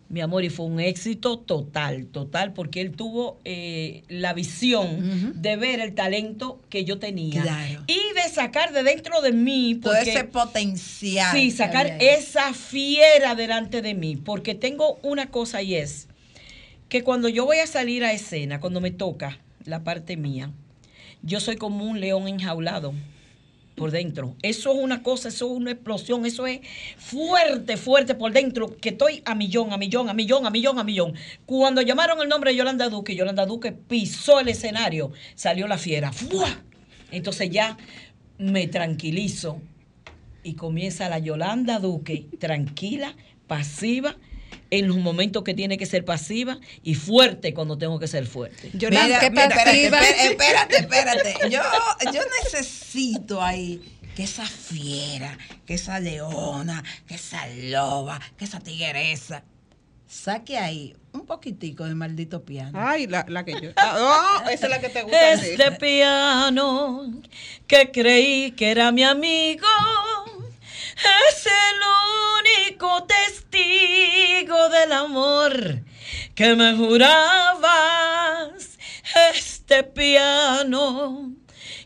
Mi 0.08 0.22
amor, 0.22 0.44
y 0.44 0.50
fue 0.50 0.66
un 0.66 0.80
éxito 0.80 1.38
total, 1.38 2.08
total, 2.08 2.54
porque 2.54 2.82
él 2.82 2.92
tuvo 2.92 3.40
eh, 3.46 4.02
la 4.08 4.34
visión 4.34 5.40
de 5.40 5.56
ver 5.56 5.80
el 5.82 5.94
talento 5.94 6.60
que 6.70 6.84
yo 6.84 6.98
tenía 6.98 7.44
Claro. 7.44 7.84
y 7.86 8.00
de 8.16 8.34
sacar 8.34 8.74
de 8.74 8.82
dentro 8.82 9.22
de 9.22 9.34
mí. 9.34 9.76
Todo 9.80 9.94
ese 9.96 10.24
potencial. 10.24 11.32
Sí, 11.36 11.52
sacar 11.52 11.98
esa 12.00 12.54
fiera 12.56 13.36
delante 13.36 13.84
de 13.84 13.94
mí, 13.94 14.16
porque 14.16 14.56
tengo 14.56 14.98
una 15.04 15.30
cosa 15.30 15.62
y 15.62 15.76
es 15.76 16.08
que 16.88 17.04
cuando 17.04 17.30
yo 17.30 17.46
voy 17.46 17.58
a 17.60 17.68
salir 17.68 18.04
a 18.04 18.12
escena, 18.12 18.60
cuando 18.60 18.82
me 18.82 18.90
toca 18.90 19.38
la 19.66 19.84
parte 19.84 20.18
mía, 20.18 20.50
yo 21.22 21.40
soy 21.40 21.58
como 21.58 21.84
un 21.86 22.00
león 22.00 22.28
enjaulado 22.28 22.94
por 23.80 23.92
dentro. 23.92 24.36
Eso 24.42 24.74
es 24.74 24.78
una 24.78 25.02
cosa, 25.02 25.30
eso 25.30 25.50
es 25.50 25.58
una 25.58 25.72
explosión, 25.72 26.26
eso 26.26 26.46
es 26.46 26.60
fuerte, 26.98 27.78
fuerte 27.78 28.14
por 28.14 28.34
dentro, 28.34 28.76
que 28.76 28.90
estoy 28.90 29.22
a 29.24 29.36
millón, 29.36 29.72
a 29.72 29.78
millón, 29.78 30.10
a 30.10 30.14
millón, 30.14 30.46
a 30.46 30.50
millón, 30.50 30.80
a 30.80 30.84
millón. 30.84 31.14
Cuando 31.46 31.82
llamaron 31.82 32.22
el 32.22 32.28
nombre 32.28 32.52
de 32.52 32.58
Yolanda 32.58 32.90
Duque, 32.90 33.16
Yolanda 33.16 33.46
Duque 33.46 33.72
pisó 33.72 34.42
el 34.42 34.50
escenario, 34.50 35.14
salió 35.34 35.66
la 35.66 35.78
fiera. 35.78 36.12
¡Fua! 36.12 36.62
Entonces 37.10 37.50
ya 37.50 37.78
me 38.38 38.68
tranquilizo 38.68 39.62
y 40.44 40.56
comienza 40.56 41.08
la 41.08 41.20
Yolanda 41.20 41.80
Duque 41.80 42.28
tranquila, 42.38 43.16
pasiva, 43.48 44.18
en 44.72 44.88
los 44.88 44.98
momentos 44.98 45.44
que 45.44 45.54
tiene 45.54 45.78
que 45.78 45.86
ser 45.86 46.06
pasiva 46.06 46.60
y 46.84 46.96
fuerte 46.96 47.54
cuando 47.54 47.78
tengo 47.78 48.00
que 48.00 48.08
ser 48.08 48.26
fuerte. 48.28 48.70
Mira, 48.74 49.20
que 49.20 49.30
mira, 49.32 49.46
espérate, 49.46 49.86
espérate, 49.86 50.28
espérate, 50.28 50.78
espérate. 50.78 51.50
Yo, 51.50 51.62
yo 52.14 52.22
necesito 52.44 53.42
ahí 53.42 53.82
que 54.16 54.24
esa 54.24 54.46
fiera, 54.46 55.38
que 55.66 55.76
esa 55.76 56.00
leona, 56.00 56.84
que 57.08 57.16
esa 57.16 57.48
loba, 57.48 58.20
que 58.38 58.46
esa 58.46 58.60
tigresa, 58.60 59.44
saque 60.08 60.58
ahí 60.58 60.96
un 61.14 61.26
poquitico 61.26 61.86
de 61.86 61.96
maldito 61.96 62.44
piano. 62.44 62.78
Ay, 62.80 63.08
la, 63.08 63.26
la 63.28 63.46
que 63.46 63.54
yo. 63.54 63.72
Ah, 63.78 64.44
oh, 64.46 64.50
esa 64.50 64.66
es 64.66 64.70
la 64.70 64.80
que 64.82 64.90
te 64.90 65.04
gusta. 65.04 65.34
Este 65.34 65.72
piano 65.74 67.14
que 67.68 67.92
creí 67.92 68.52
que 68.52 68.72
era 68.72 68.92
mi 68.92 69.04
amigo 69.04 69.68
es 71.30 71.46
el 71.46 71.80
único 72.70 73.04
testigo 73.06 74.70
del 74.70 74.92
amor 74.92 75.82
que 76.36 76.56
me 76.56 76.76
jurabas. 76.76 77.70
Este 79.34 79.84
piano 79.84 81.32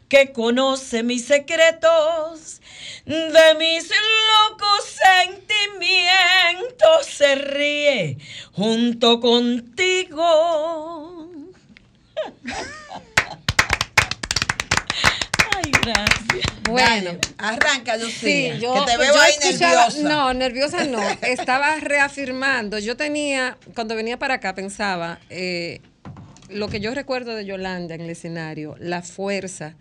que 0.10 0.32
conoce 0.32 1.04
mis 1.04 1.26
secretos, 1.26 2.62
de 3.06 3.56
mis 3.58 3.90
locos 3.90 4.84
sentimientos 5.24 7.06
se 7.08 7.36
ríe 7.36 8.18
junto 8.52 9.20
contigo. 9.20 10.22
Gracias. 15.86 16.46
Bueno. 16.70 17.12
Dale, 17.12 17.20
arranca, 17.38 17.98
Sí, 17.98 18.04
Lucía, 18.04 18.58
yo, 18.58 18.74
que 18.74 18.92
te 18.92 18.98
veo 18.98 19.14
yo 19.14 19.22
ahí 19.22 19.34
nerviosa. 19.44 20.02
No, 20.02 20.34
nerviosa 20.34 20.84
no. 20.86 21.02
Estaba 21.22 21.76
reafirmando. 21.78 22.80
Yo 22.80 22.96
tenía, 22.96 23.58
cuando 23.76 23.96
venía 23.96 24.18
para 24.18 24.36
acá, 24.36 24.56
pensaba 24.56 25.20
eh, 25.30 25.82
lo 26.50 26.68
que 26.70 26.80
yo 26.80 26.94
recuerdo 26.94 27.36
de 27.36 27.46
Yolanda 27.46 27.96
en 27.96 28.02
el 28.02 28.10
escenario, 28.10 28.76
la 28.80 29.02
fuerza 29.02 29.76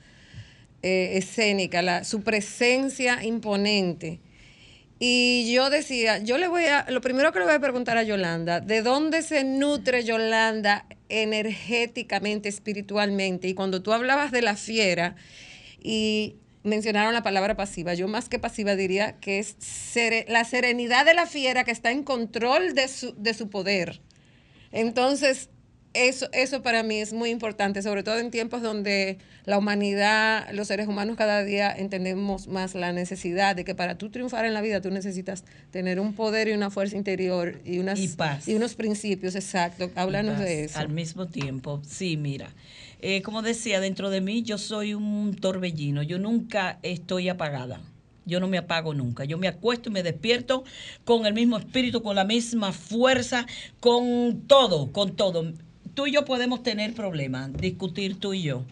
eh, 0.82 1.12
escénica, 1.14 1.82
la, 1.82 2.04
su 2.04 2.22
presencia 2.22 3.22
imponente. 3.22 4.20
Y 4.98 5.52
yo 5.52 5.68
decía, 5.68 6.18
yo 6.18 6.38
le 6.38 6.46
voy 6.46 6.64
a, 6.66 6.86
lo 6.88 7.00
primero 7.00 7.32
que 7.32 7.40
le 7.40 7.44
voy 7.44 7.54
a 7.54 7.60
preguntar 7.60 7.96
a 7.96 8.04
Yolanda, 8.04 8.60
¿de 8.60 8.82
dónde 8.82 9.22
se 9.22 9.42
nutre 9.42 10.04
Yolanda 10.04 10.86
energéticamente, 11.08 12.48
espiritualmente? 12.48 13.48
Y 13.48 13.54
cuando 13.54 13.82
tú 13.82 13.92
hablabas 13.92 14.30
de 14.30 14.42
la 14.42 14.54
fiera 14.54 15.16
y 15.82 16.36
mencionaron 16.62 17.12
la 17.12 17.22
palabra 17.22 17.56
pasiva, 17.56 17.94
yo 17.94 18.08
más 18.08 18.28
que 18.28 18.38
pasiva 18.38 18.76
diría 18.76 19.18
que 19.18 19.38
es 19.38 19.56
la 20.28 20.44
serenidad 20.44 21.04
de 21.04 21.14
la 21.14 21.26
fiera 21.26 21.64
que 21.64 21.70
está 21.72 21.90
en 21.90 22.04
control 22.04 22.74
de 22.74 22.88
su, 22.88 23.14
de 23.16 23.34
su 23.34 23.50
poder. 23.50 24.00
Entonces, 24.70 25.50
eso, 25.94 26.28
eso 26.32 26.62
para 26.62 26.82
mí 26.82 26.96
es 26.96 27.12
muy 27.12 27.30
importante, 27.30 27.82
sobre 27.82 28.02
todo 28.02 28.18
en 28.18 28.30
tiempos 28.30 28.62
donde 28.62 29.18
la 29.44 29.58
humanidad, 29.58 30.48
los 30.52 30.68
seres 30.68 30.88
humanos 30.88 31.16
cada 31.16 31.44
día 31.44 31.70
entendemos 31.70 32.48
más 32.48 32.74
la 32.74 32.92
necesidad 32.92 33.56
de 33.56 33.64
que 33.64 33.74
para 33.74 33.98
tú 33.98 34.08
triunfar 34.10 34.44
en 34.44 34.54
la 34.54 34.60
vida 34.60 34.80
tú 34.80 34.90
necesitas 34.90 35.44
tener 35.70 36.00
un 36.00 36.14
poder 36.14 36.48
y 36.48 36.52
una 36.52 36.70
fuerza 36.70 36.96
interior 36.96 37.60
y, 37.64 37.78
unas, 37.78 37.98
Y 37.98 38.08
paz. 38.08 38.48
y 38.48 38.54
unos 38.54 38.74
principios, 38.74 39.34
exacto. 39.34 39.90
Háblanos 39.94 40.38
de 40.38 40.64
eso. 40.64 40.78
Al 40.78 40.88
mismo 40.88 41.28
tiempo, 41.28 41.82
sí, 41.86 42.16
mira. 42.16 42.48
Eh, 43.00 43.20
como 43.22 43.42
decía, 43.42 43.80
dentro 43.80 44.10
de 44.10 44.20
mí 44.20 44.42
yo 44.42 44.58
soy 44.58 44.94
un 44.94 45.36
torbellino. 45.36 46.02
Yo 46.02 46.18
nunca 46.18 46.78
estoy 46.82 47.28
apagada. 47.28 47.80
Yo 48.24 48.38
no 48.38 48.46
me 48.46 48.58
apago 48.58 48.94
nunca. 48.94 49.24
Yo 49.24 49.38
me 49.38 49.48
acuesto 49.48 49.88
y 49.88 49.92
me 49.92 50.04
despierto 50.04 50.62
con 51.04 51.26
el 51.26 51.34
mismo 51.34 51.58
espíritu, 51.58 52.02
con 52.02 52.14
la 52.14 52.24
misma 52.24 52.72
fuerza, 52.72 53.46
con 53.80 54.42
todo, 54.46 54.92
con 54.92 55.16
todo. 55.16 55.52
Tú 55.94 56.06
y 56.06 56.12
yo 56.12 56.24
podemos 56.24 56.62
tener 56.62 56.94
problemas, 56.94 57.58
discutir 57.58 58.18
tú 58.18 58.32
y 58.32 58.42
yo. 58.42 58.64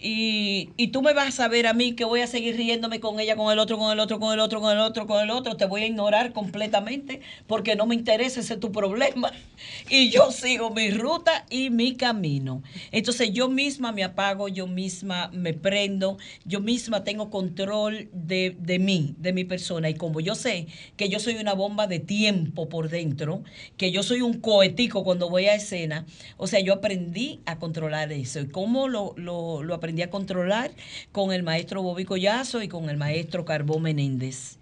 Y, 0.00 0.70
y 0.76 0.88
tú 0.88 1.02
me 1.02 1.12
vas 1.12 1.40
a 1.40 1.48
ver 1.48 1.66
a 1.66 1.74
mí 1.74 1.94
que 1.94 2.04
voy 2.04 2.20
a 2.20 2.26
seguir 2.28 2.56
riéndome 2.56 3.00
con 3.00 3.18
ella, 3.18 3.34
con 3.36 3.52
el 3.52 3.58
otro, 3.58 3.78
con 3.78 3.90
el 3.92 3.98
otro, 3.98 4.20
con 4.20 4.32
el 4.32 4.38
otro, 4.38 4.60
con 4.60 4.72
el 4.72 4.80
otro, 4.80 5.06
con 5.06 5.20
el 5.22 5.30
otro. 5.30 5.56
Te 5.56 5.64
voy 5.64 5.82
a 5.82 5.86
ignorar 5.86 6.32
completamente 6.32 7.20
porque 7.48 7.74
no 7.74 7.86
me 7.86 7.96
interesa, 7.96 8.40
ese 8.40 8.54
es 8.54 8.60
tu 8.60 8.70
problema. 8.72 9.32
Y 9.90 10.10
yo 10.10 10.30
sigo 10.30 10.70
mi 10.70 10.90
ruta 10.90 11.44
y 11.50 11.70
mi 11.70 11.96
camino. 11.96 12.62
Entonces 12.92 13.32
yo 13.32 13.48
misma 13.48 13.90
me 13.90 14.04
apago, 14.04 14.48
yo 14.48 14.66
misma 14.68 15.30
me 15.32 15.52
prendo, 15.52 16.18
yo 16.44 16.60
misma 16.60 17.02
tengo 17.02 17.28
control 17.30 18.08
de, 18.12 18.56
de 18.60 18.78
mí, 18.78 19.14
de 19.18 19.32
mi 19.32 19.44
persona. 19.44 19.88
Y 19.88 19.94
como 19.94 20.20
yo 20.20 20.34
sé 20.36 20.68
que 20.96 21.08
yo 21.08 21.18
soy 21.18 21.36
una 21.36 21.54
bomba 21.54 21.86
de 21.88 21.98
tiempo 21.98 22.68
por 22.68 22.88
dentro, 22.88 23.42
que 23.76 23.90
yo 23.90 24.02
soy 24.02 24.20
un 24.20 24.40
cohetico 24.40 25.02
cuando 25.04 25.28
voy 25.28 25.46
a 25.46 25.54
escena, 25.54 26.06
o 26.36 26.46
sea, 26.46 26.60
yo 26.60 26.74
aprendí 26.74 27.40
a 27.46 27.58
controlar 27.58 28.12
eso. 28.12 28.40
¿Y 28.40 28.48
cómo 28.48 28.88
lo, 28.88 29.14
lo, 29.16 29.62
lo 29.62 29.74
aprendí 29.74 29.87
a 30.02 30.10
controlar? 30.10 30.70
Con 31.12 31.32
el 31.32 31.42
maestro 31.42 31.82
Bobby 31.82 32.04
Collazo 32.04 32.62
y 32.62 32.68
con 32.68 32.88
el 32.90 32.96
maestro 32.96 33.44
Carbó 33.44 33.78
Menéndez 33.80 34.58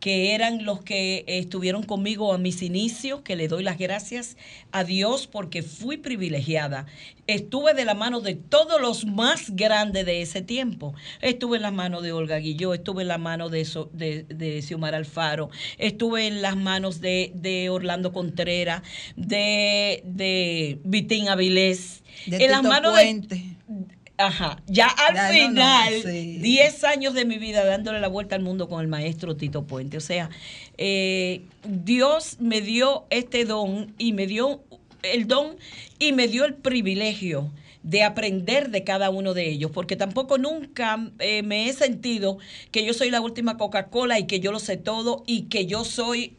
que 0.00 0.32
eran 0.34 0.64
los 0.64 0.80
que 0.82 1.24
estuvieron 1.26 1.82
conmigo 1.82 2.32
a 2.32 2.38
mis 2.38 2.62
inicios, 2.62 3.20
que 3.22 3.34
le 3.34 3.48
doy 3.48 3.64
las 3.64 3.78
gracias 3.78 4.36
a 4.70 4.84
Dios 4.84 5.26
porque 5.26 5.62
fui 5.62 5.96
privilegiada. 5.96 6.86
Estuve 7.26 7.74
de 7.74 7.84
la 7.84 7.94
mano 7.94 8.20
de 8.20 8.34
todos 8.36 8.80
los 8.80 9.04
más 9.06 9.50
grandes 9.56 10.06
de 10.06 10.22
ese 10.22 10.40
tiempo. 10.40 10.94
Estuve 11.20 11.56
en 11.56 11.62
las 11.62 11.72
manos 11.72 12.02
de 12.04 12.12
Olga 12.12 12.38
Guilló, 12.38 12.74
estuve 12.74 13.02
en 13.02 13.08
las 13.08 13.18
manos 13.18 13.50
de, 13.50 13.64
So- 13.64 13.90
de, 13.92 14.22
de 14.22 14.62
Xiomara 14.62 14.96
Alfaro, 14.98 15.50
estuve 15.78 16.28
en 16.28 16.42
las 16.42 16.56
manos 16.56 17.00
de, 17.00 17.32
de 17.34 17.68
Orlando 17.68 18.12
Contreras, 18.12 18.82
de, 19.16 20.02
de 20.04 20.78
De 20.78 20.78
Vitín 20.84 21.28
Avilés, 21.28 22.02
en 22.26 22.38
Tito 22.38 22.50
las 22.52 22.62
manos 22.62 22.92
Puente. 22.92 23.34
de 23.34 23.97
Ajá, 24.18 24.60
ya 24.66 24.88
al 24.88 25.14
Ya, 25.14 25.22
no, 25.22 25.28
no, 25.28 25.50
final, 25.50 25.94
sí. 26.02 26.38
10 26.38 26.84
años 26.84 27.14
de 27.14 27.24
mi 27.24 27.38
vida 27.38 27.64
dándole 27.64 28.00
la 28.00 28.08
vuelta 28.08 28.34
al 28.34 28.42
mundo 28.42 28.68
con 28.68 28.80
el 28.80 28.88
maestro 28.88 29.36
Tito 29.36 29.64
Puente. 29.64 29.96
O 29.96 30.00
sea, 30.00 30.28
eh, 30.76 31.42
Dios 31.64 32.36
me 32.40 32.60
dio 32.60 33.06
este 33.10 33.44
don 33.44 33.94
y 33.96 34.12
me 34.12 34.26
dio 34.26 34.60
el 35.02 35.28
don 35.28 35.56
y 36.00 36.12
me 36.12 36.26
dio 36.26 36.44
el 36.44 36.54
privilegio 36.54 37.52
de 37.84 38.02
aprender 38.02 38.70
de 38.70 38.82
cada 38.82 39.08
uno 39.08 39.34
de 39.34 39.48
ellos, 39.48 39.70
porque 39.70 39.94
tampoco 39.94 40.36
nunca 40.36 41.10
eh, 41.20 41.44
me 41.44 41.68
he 41.68 41.72
sentido 41.72 42.38
que 42.72 42.84
yo 42.84 42.94
soy 42.94 43.10
la 43.10 43.20
última 43.20 43.56
Coca-Cola 43.56 44.18
y 44.18 44.26
que 44.26 44.40
yo 44.40 44.50
lo 44.50 44.58
sé 44.58 44.76
todo 44.76 45.22
y 45.26 45.42
que 45.42 45.66
yo 45.66 45.84
soy 45.84 46.36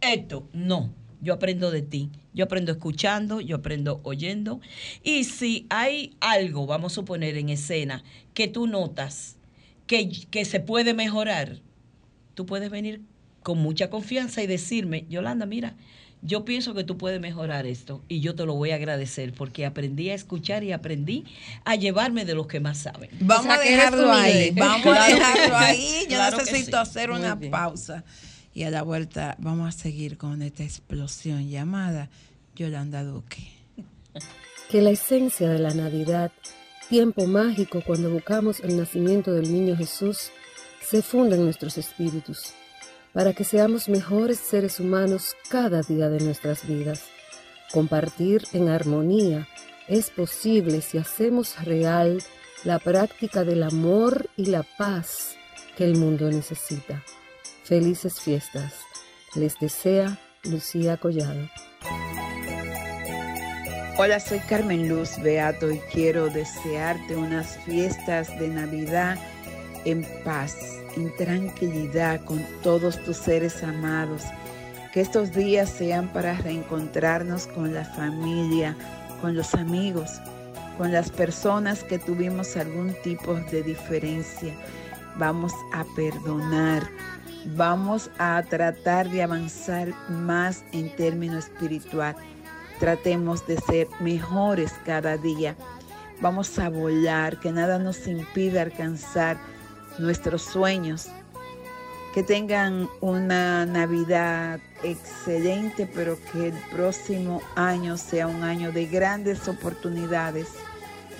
esto. 0.00 0.48
No, 0.52 0.92
yo 1.26 1.34
aprendo 1.34 1.70
de 1.72 1.82
ti. 1.82 2.10
Yo 2.32 2.44
aprendo 2.44 2.70
escuchando, 2.72 3.40
yo 3.40 3.56
aprendo 3.56 4.00
oyendo. 4.04 4.60
Y 5.02 5.24
si 5.24 5.66
hay 5.68 6.14
algo, 6.20 6.66
vamos 6.66 6.92
a 6.92 6.94
suponer 6.94 7.36
en 7.36 7.48
escena, 7.48 8.04
que 8.32 8.46
tú 8.46 8.66
notas 8.66 9.36
que, 9.86 10.08
que 10.30 10.44
se 10.44 10.60
puede 10.60 10.94
mejorar, 10.94 11.58
tú 12.34 12.46
puedes 12.46 12.70
venir 12.70 13.00
con 13.42 13.58
mucha 13.58 13.90
confianza 13.90 14.42
y 14.42 14.46
decirme, 14.46 15.04
Yolanda, 15.08 15.46
mira, 15.46 15.74
yo 16.22 16.44
pienso 16.44 16.74
que 16.74 16.82
tú 16.82 16.96
puedes 16.96 17.20
mejorar 17.20 17.66
esto 17.66 18.02
y 18.08 18.20
yo 18.20 18.34
te 18.34 18.44
lo 18.46 18.54
voy 18.54 18.70
a 18.70 18.76
agradecer 18.76 19.32
porque 19.32 19.66
aprendí 19.66 20.10
a 20.10 20.14
escuchar 20.14 20.64
y 20.64 20.72
aprendí 20.72 21.24
a 21.64 21.74
llevarme 21.76 22.24
de 22.24 22.34
los 22.34 22.46
que 22.46 22.58
más 22.60 22.78
saben. 22.78 23.10
Vamos 23.20 23.46
O 23.46 23.48
sea, 23.48 23.54
a 23.54 23.64
dejarlo 23.64 24.12
ahí. 24.12 24.50
Vamos 24.50 24.82
Claro 24.82 25.00
a 25.00 25.08
dejarlo 25.08 25.56
ahí. 25.56 25.98
Yo 26.08 26.16
Claro 26.16 26.38
necesito 26.38 26.70
sí. 26.76 26.82
hacer 26.82 27.10
Muy 27.10 27.20
una 27.20 27.34
bien. 27.34 27.50
pausa. 27.52 28.04
Y 28.56 28.64
a 28.64 28.70
la 28.70 28.82
vuelta 28.82 29.36
vamos 29.38 29.68
a 29.68 29.78
seguir 29.78 30.16
con 30.16 30.40
esta 30.40 30.62
explosión 30.62 31.50
llamada 31.50 32.08
Yolanda 32.54 33.04
Duque. 33.04 33.46
que 34.70 34.80
la 34.80 34.88
esencia 34.88 35.50
de 35.50 35.58
la 35.58 35.74
Navidad, 35.74 36.32
tiempo 36.88 37.26
mágico 37.26 37.82
cuando 37.86 38.08
buscamos 38.08 38.60
el 38.60 38.78
nacimiento 38.78 39.34
del 39.34 39.52
niño 39.52 39.76
Jesús, 39.76 40.30
se 40.80 41.02
funda 41.02 41.36
en 41.36 41.44
nuestros 41.44 41.76
espíritus, 41.76 42.54
para 43.12 43.34
que 43.34 43.44
seamos 43.44 43.90
mejores 43.90 44.38
seres 44.38 44.80
humanos 44.80 45.36
cada 45.50 45.82
día 45.82 46.08
de 46.08 46.24
nuestras 46.24 46.66
vidas. 46.66 47.04
Compartir 47.74 48.42
en 48.54 48.70
armonía 48.70 49.46
es 49.86 50.08
posible 50.08 50.80
si 50.80 50.96
hacemos 50.96 51.62
real 51.62 52.22
la 52.64 52.78
práctica 52.78 53.44
del 53.44 53.62
amor 53.62 54.30
y 54.34 54.46
la 54.46 54.62
paz 54.62 55.36
que 55.76 55.84
el 55.84 55.98
mundo 55.98 56.30
necesita. 56.30 57.04
Felices 57.66 58.20
fiestas. 58.20 58.74
Les 59.34 59.58
desea 59.58 60.16
Lucía 60.44 60.98
Collado. 60.98 61.48
Hola, 63.98 64.20
soy 64.20 64.38
Carmen 64.38 64.88
Luz 64.88 65.20
Beato 65.20 65.72
y 65.72 65.80
quiero 65.92 66.28
desearte 66.28 67.16
unas 67.16 67.56
fiestas 67.64 68.28
de 68.38 68.46
Navidad 68.46 69.18
en 69.84 70.06
paz, 70.22 70.56
en 70.96 71.12
tranquilidad 71.16 72.24
con 72.24 72.40
todos 72.62 73.02
tus 73.02 73.16
seres 73.16 73.60
amados. 73.64 74.22
Que 74.92 75.00
estos 75.00 75.32
días 75.32 75.68
sean 75.68 76.06
para 76.12 76.34
reencontrarnos 76.34 77.48
con 77.48 77.74
la 77.74 77.84
familia, 77.84 78.76
con 79.20 79.34
los 79.34 79.54
amigos, 79.54 80.20
con 80.78 80.92
las 80.92 81.10
personas 81.10 81.82
que 81.82 81.98
tuvimos 81.98 82.56
algún 82.56 82.94
tipo 83.02 83.34
de 83.50 83.64
diferencia. 83.64 84.54
Vamos 85.18 85.52
a 85.72 85.84
perdonar, 85.96 86.86
vamos 87.54 88.10
a 88.18 88.42
tratar 88.42 89.08
de 89.10 89.22
avanzar 89.22 89.92
más 90.08 90.64
en 90.72 90.94
términos 90.96 91.44
espiritual. 91.46 92.16
Tratemos 92.80 93.46
de 93.46 93.58
ser 93.58 93.88
mejores 94.00 94.72
cada 94.84 95.16
día. 95.16 95.56
Vamos 96.20 96.58
a 96.58 96.68
volar, 96.68 97.38
que 97.40 97.52
nada 97.52 97.78
nos 97.78 98.06
impida 98.06 98.62
alcanzar 98.62 99.38
nuestros 99.98 100.42
sueños. 100.42 101.08
Que 102.14 102.22
tengan 102.22 102.88
una 103.00 103.66
Navidad 103.66 104.58
excelente, 104.82 105.88
pero 105.94 106.18
que 106.32 106.48
el 106.48 106.54
próximo 106.72 107.42
año 107.54 107.98
sea 107.98 108.26
un 108.26 108.42
año 108.42 108.72
de 108.72 108.86
grandes 108.86 109.46
oportunidades. 109.48 110.48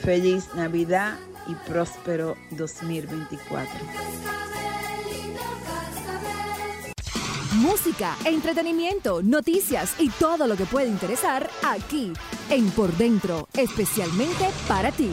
Feliz 0.02 0.48
Navidad 0.54 1.18
y 1.46 1.54
próspero 1.70 2.36
2024. 2.50 4.35
Música, 7.70 8.16
entretenimiento, 8.24 9.22
noticias 9.24 9.94
y 9.98 10.08
todo 10.08 10.46
lo 10.46 10.56
que 10.56 10.64
puede 10.66 10.86
interesar 10.86 11.50
aquí 11.64 12.12
en 12.48 12.70
Por 12.70 12.96
Dentro, 12.96 13.48
especialmente 13.54 14.48
para 14.68 14.92
ti. 14.92 15.10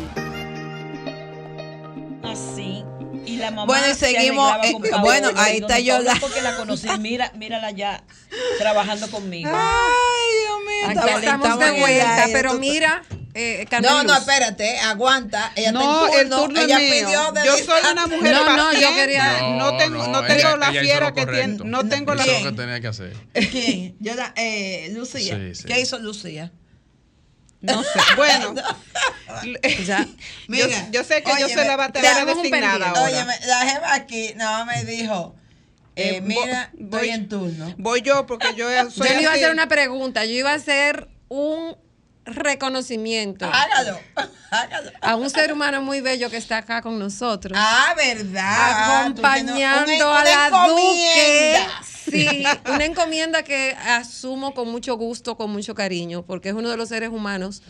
Así. 2.24 2.84
Y 3.26 3.38
la 3.38 3.50
mamá 3.50 3.66
Bueno, 3.66 3.88
y 3.88 3.96
se 3.96 4.06
seguimos, 4.13 4.52
arreglaba 4.52 4.68
eh, 4.68 4.72
con 4.74 4.82
Paola. 4.84 5.02
bueno, 5.04 5.32
ahí 5.36 5.58
está 5.58 5.80
Yola. 5.80 6.16
Porque 6.22 6.42
la 6.44 6.56
conocí, 6.56 6.88
mira, 7.00 7.32
mírala 7.36 7.72
ya 7.72 8.04
trabajando 8.60 9.10
conmigo. 9.10 9.50
Ay, 9.52 10.32
Dios 10.44 10.60
mío. 10.60 10.89
Estamos- 11.02 11.24
estamos 11.24 11.60
de 11.60 11.80
vuelta, 11.80 12.26
pero 12.32 12.54
mira, 12.60 13.04
eh, 13.36 13.65
Carmen 13.69 13.91
No, 13.91 14.04
no, 14.04 14.15
espérate, 14.17 14.78
aguanta. 14.80 15.52
Ella 15.56 15.72
No, 15.72 16.06
está 16.06 16.15
en 16.19 16.28
el 16.28 16.30
turno, 16.30 16.62
ella 16.62 16.78
es 16.80 16.91
mío. 16.91 17.06
pidió 17.08 17.32
de 17.32 17.46
Yo 17.46 17.58
soy 17.58 17.82
una 17.91 18.08
mujer 18.08 18.32
No, 18.34 18.58
no, 18.58 18.74
yo 18.74 18.93
quería- 18.96 19.41
No, 19.41 19.72
No, 19.72 19.78
tengo, 19.78 19.98
no, 19.98 20.08
no 20.08 20.26
ella- 20.26 20.36
tengo 20.38 20.58
la 20.58 20.69
ella 20.69 20.82
fiera 20.82 21.13
que 21.13 21.26
tiene. 21.26 21.48
No 21.65 21.88
tengo 21.88 22.13
la 22.15 22.24
Hizo 22.28 22.39
lo 22.43 22.52
que 22.52 22.56
tenía 22.58 22.80
que 22.82 22.88
hacer. 22.88 23.13
¿Quién? 23.34 23.96
Yo 24.00 24.15
la- 24.15 24.34
eh, 24.36 24.89
Lucía. 24.93 25.36
Sí, 25.38 25.56
sí. 25.56 25.63
¿Qué 25.65 25.80
hizo 25.82 25.98
Lucía? 26.00 26.52
No 27.62 27.82
sé. 27.82 27.89
Bueno, 28.17 28.54
Ya. 29.86 30.06
yo, 30.48 30.67
yo 30.91 31.04
sé 31.04 31.24
que 31.24 31.32
yo 31.39 31.48
soy 31.48 31.65
la 31.65 31.76
batería 31.78 32.13
tenemos 32.13 32.36
un 32.36 32.43
designada 32.43 32.89
ahora. 32.89 33.04
Óyeme, 33.04 33.34
la 33.48 33.60
jefa 33.62 33.93
aquí 33.93 34.34
no 34.36 34.65
me 34.65 34.84
dijo, 34.84 35.36
eh, 35.96 36.15
Eh, 36.17 36.22
mira, 36.22 36.69
estoy 36.74 36.88
voy- 36.89 37.10
en 37.10 37.30
turno. 37.30 37.74
Voy 37.78 38.02
yo 38.02 38.26
porque 38.26 38.54
yo 38.56 38.67
soy 38.91 39.08
Yo 39.08 39.13
le 39.15 39.22
iba 39.22 39.32
a 39.32 39.36
hacer 39.36 39.52
una 39.52 39.67
pregunta, 39.67 40.26
yo 40.26 40.34
iba 40.34 40.52
a 40.52 40.56
hacer 40.56 41.08
un 41.30 41.78
reconocimiento 42.26 43.46
Hágalo, 43.46 44.00
hágalo. 44.52 44.92
a 45.02 45.16
un 45.16 45.30
ser 45.30 45.52
humano 45.54 45.82
muy 45.82 46.02
bello 46.02 46.30
que 46.30 46.38
está 46.38 46.58
acá 46.58 46.82
con 46.82 46.98
nosotros. 47.00 47.58
Ah, 47.60 47.94
verdad. 47.98 49.02
acompañando 49.02 49.94
una- 50.10 50.20
a 50.20 50.24
la 50.50 50.68
Duque. 50.68 51.58
Sí, 52.04 52.44
una 52.68 52.84
encomienda 52.86 53.44
que 53.44 53.72
asumo 53.72 54.54
con 54.54 54.70
mucho 54.70 54.98
gusto, 54.98 55.36
con 55.38 55.50
mucho 55.52 55.74
cariño, 55.74 56.24
porque 56.24 56.50
es 56.50 56.54
uno 56.56 56.70
de 56.70 56.76
los 56.78 56.90
seres 56.90 57.10
humanos 57.10 57.64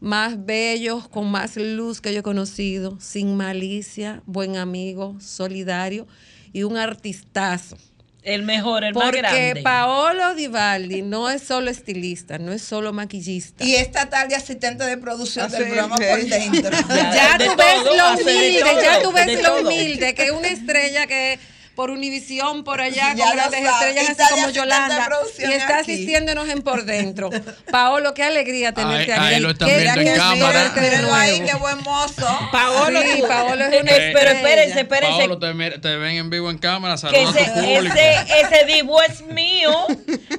más 0.00 0.44
bellos, 0.44 1.08
con 1.08 1.30
más 1.30 1.56
luz 1.56 2.00
que 2.00 2.12
yo 2.12 2.20
he 2.20 2.22
conocido, 2.22 2.98
sin 3.00 3.36
malicia, 3.36 4.20
buen 4.26 4.56
amigo, 4.56 5.16
solidario 5.20 6.06
y 6.52 6.64
un 6.64 6.76
artistazo. 6.76 7.78
El 8.22 8.42
mejor, 8.42 8.84
el 8.84 8.94
más 8.94 9.04
Porque 9.04 9.18
grande. 9.20 9.62
Paolo 9.62 10.34
Divaldi 10.34 11.02
no 11.02 11.30
es 11.30 11.42
solo 11.42 11.70
estilista, 11.70 12.38
no 12.38 12.52
es 12.52 12.62
solo 12.62 12.92
maquillista. 12.92 13.64
Y 13.64 13.76
esta 13.76 14.10
tarde 14.10 14.34
asistente 14.34 14.84
de 14.84 14.98
producción 14.98 15.50
del 15.50 15.62
Así 15.62 15.70
programa 15.70 15.96
es. 15.96 16.10
por 16.10 16.28
dentro. 16.28 16.70
ya 16.88 17.38
de 17.38 17.46
tú 17.46 17.56
ves 17.56 17.84
todo, 17.84 17.96
lo 17.96 18.04
hace 18.04 18.24
de 18.24 18.36
humilde, 18.36 18.60
todo, 18.60 18.82
ya 18.82 19.02
tú 19.02 19.12
ves 19.12 19.42
lo 19.42 19.60
humilde, 19.60 20.14
que 20.14 20.24
es 20.24 20.30
una 20.30 20.48
estrella 20.48 21.06
que 21.06 21.38
por 21.78 21.92
Univisión, 21.92 22.64
por 22.64 22.80
allá, 22.80 23.12
Ya 23.14 23.26
con 23.26 23.36
grandes 23.36 23.60
sabe, 23.62 23.90
estrellas 23.90 24.18
así 24.18 24.34
como 24.34 24.50
Yolanda, 24.50 25.08
y 25.38 25.42
está 25.52 25.78
aquí. 25.78 25.92
asistiéndonos 25.92 26.48
en 26.48 26.62
por 26.62 26.84
dentro. 26.84 27.30
Paolo, 27.70 28.14
qué 28.14 28.24
alegría 28.24 28.72
tenerte 28.74 29.12
Ahí- 29.12 29.18
aquí. 29.20 29.34
ahí 29.36 29.40
lo 29.40 29.50
están 29.50 29.68
Qué 29.68 29.76
viendo 29.78 30.00
en 30.00 30.16
cámara. 30.16 30.72
ahí, 31.14 31.40
qué 31.40 31.54
buen 31.54 31.78
mozo. 31.84 32.26
Paolo, 32.50 33.00
Sí, 33.00 33.22
Paolo 33.28 33.64
es 33.66 33.80
una 33.80 33.92
Eh, 33.92 34.10
pero 34.12 34.30
espérense, 34.30 34.80
espérense. 34.80 35.18
Paolo, 35.18 35.38
te, 35.38 35.78
te 35.78 35.96
ven 35.98 36.16
en 36.16 36.30
vivo 36.30 36.50
en 36.50 36.58
cámara, 36.58 36.94
que 36.94 36.98
saludos 37.00 37.36
a 37.36 37.40
ese, 37.42 37.50
tu 37.52 37.60
público. 37.60 37.94
ese, 37.94 38.40
ese 38.40 38.64
divo 38.66 39.00
es 39.04 39.20
mío. 39.22 39.86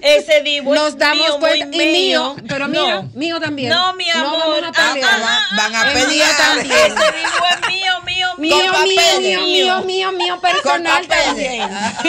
Ese 0.01 0.41
divo 0.43 0.75
Nos 0.75 0.89
es 0.89 0.97
damos 0.97 1.25
mío, 1.25 1.39
cuenta, 1.39 1.65
muy 1.67 1.83
y 1.85 1.91
mío, 1.93 2.35
pero 2.49 2.67
No. 2.67 3.03
mío 3.13 3.39
también. 3.39 3.69
No, 3.69 3.93
mi 3.93 4.07
No 4.13 4.27
amor. 4.27 4.39
vamos 4.39 4.77
a 4.77 4.93
pelear. 4.93 5.09
Ah, 5.23 5.39
ah, 5.51 5.55
Van 5.55 5.75
a 5.75 5.83
mío 5.85 5.93
pelear. 6.05 6.37
también. 6.37 6.77
Ese 6.79 7.17
divo 7.17 7.45
es 7.53 7.67
mío, 7.69 7.93
mío, 8.05 8.18
mío. 8.39 8.55
Mío, 8.55 8.71
mío, 8.83 9.19
mío, 9.19 9.41
mío, 9.41 9.81
mío, 9.83 10.11
mío, 10.13 10.41
personal 10.41 11.07
también. 11.07 11.61
Ah. 11.61 12.03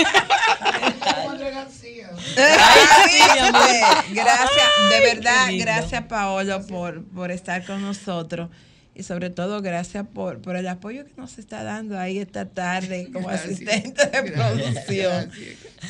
Gracias, 4.11 4.69
de 4.91 5.01
verdad, 5.01 5.49
gracias 5.59 6.05
Paolo 6.05 6.67
por, 6.67 7.05
por 7.05 7.31
estar 7.31 7.65
con 7.65 7.83
nosotros 7.83 8.51
y 8.95 9.03
sobre 9.03 9.31
todo 9.31 9.63
gracias 9.63 10.07
por, 10.07 10.41
por 10.41 10.57
el 10.57 10.69
apoyo 10.69 11.05
que 11.05 11.13
nos 11.17 11.39
está 11.39 11.63
dando 11.63 11.99
ahí 11.99 12.19
esta 12.19 12.47
tarde 12.47 13.09
como 13.13 13.29
asistente 13.29 14.07
de 14.07 14.33
producción. 14.33 15.31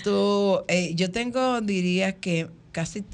Tú, 0.05 0.65
eh, 0.69 0.95
yo 0.95 1.11
tengo, 1.11 1.61
diría 1.61 2.13
que 2.13 2.49
casi 2.73 3.05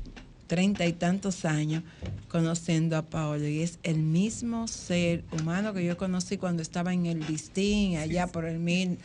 treinta 0.46 0.84
y 0.86 0.92
tantos 0.92 1.44
años 1.44 1.82
conociendo 2.28 2.96
a 2.96 3.02
Paolo 3.02 3.46
y 3.46 3.62
es 3.62 3.78
el 3.82 3.96
mismo 3.98 4.68
ser 4.68 5.24
humano 5.32 5.72
que 5.74 5.84
yo 5.84 5.96
conocí 5.96 6.36
cuando 6.38 6.62
estaba 6.62 6.92
en 6.92 7.06
el 7.06 7.20
listín 7.26 7.96
allá 7.98 8.26
por 8.28 8.44
el 8.44 8.58
mil 8.58 8.98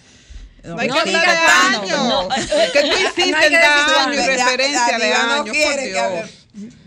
No 0.63 0.77
hay 0.77 0.87
No 0.87 0.95
que 0.95 1.09
diga 1.09 1.19
hablar 1.21 1.37
de 1.37 1.87
tanto. 1.87 1.95
años. 1.95 2.07
No. 2.07 2.29
Que 2.73 2.81
tú 2.81 2.87
hiciste 2.87 3.31
No 3.31 3.37
hay 3.37 3.49
que 3.49 3.57
daño 3.57 4.27
referencia 4.27 4.97
de 4.99 5.09
no 5.09 5.15
años. 5.15 6.29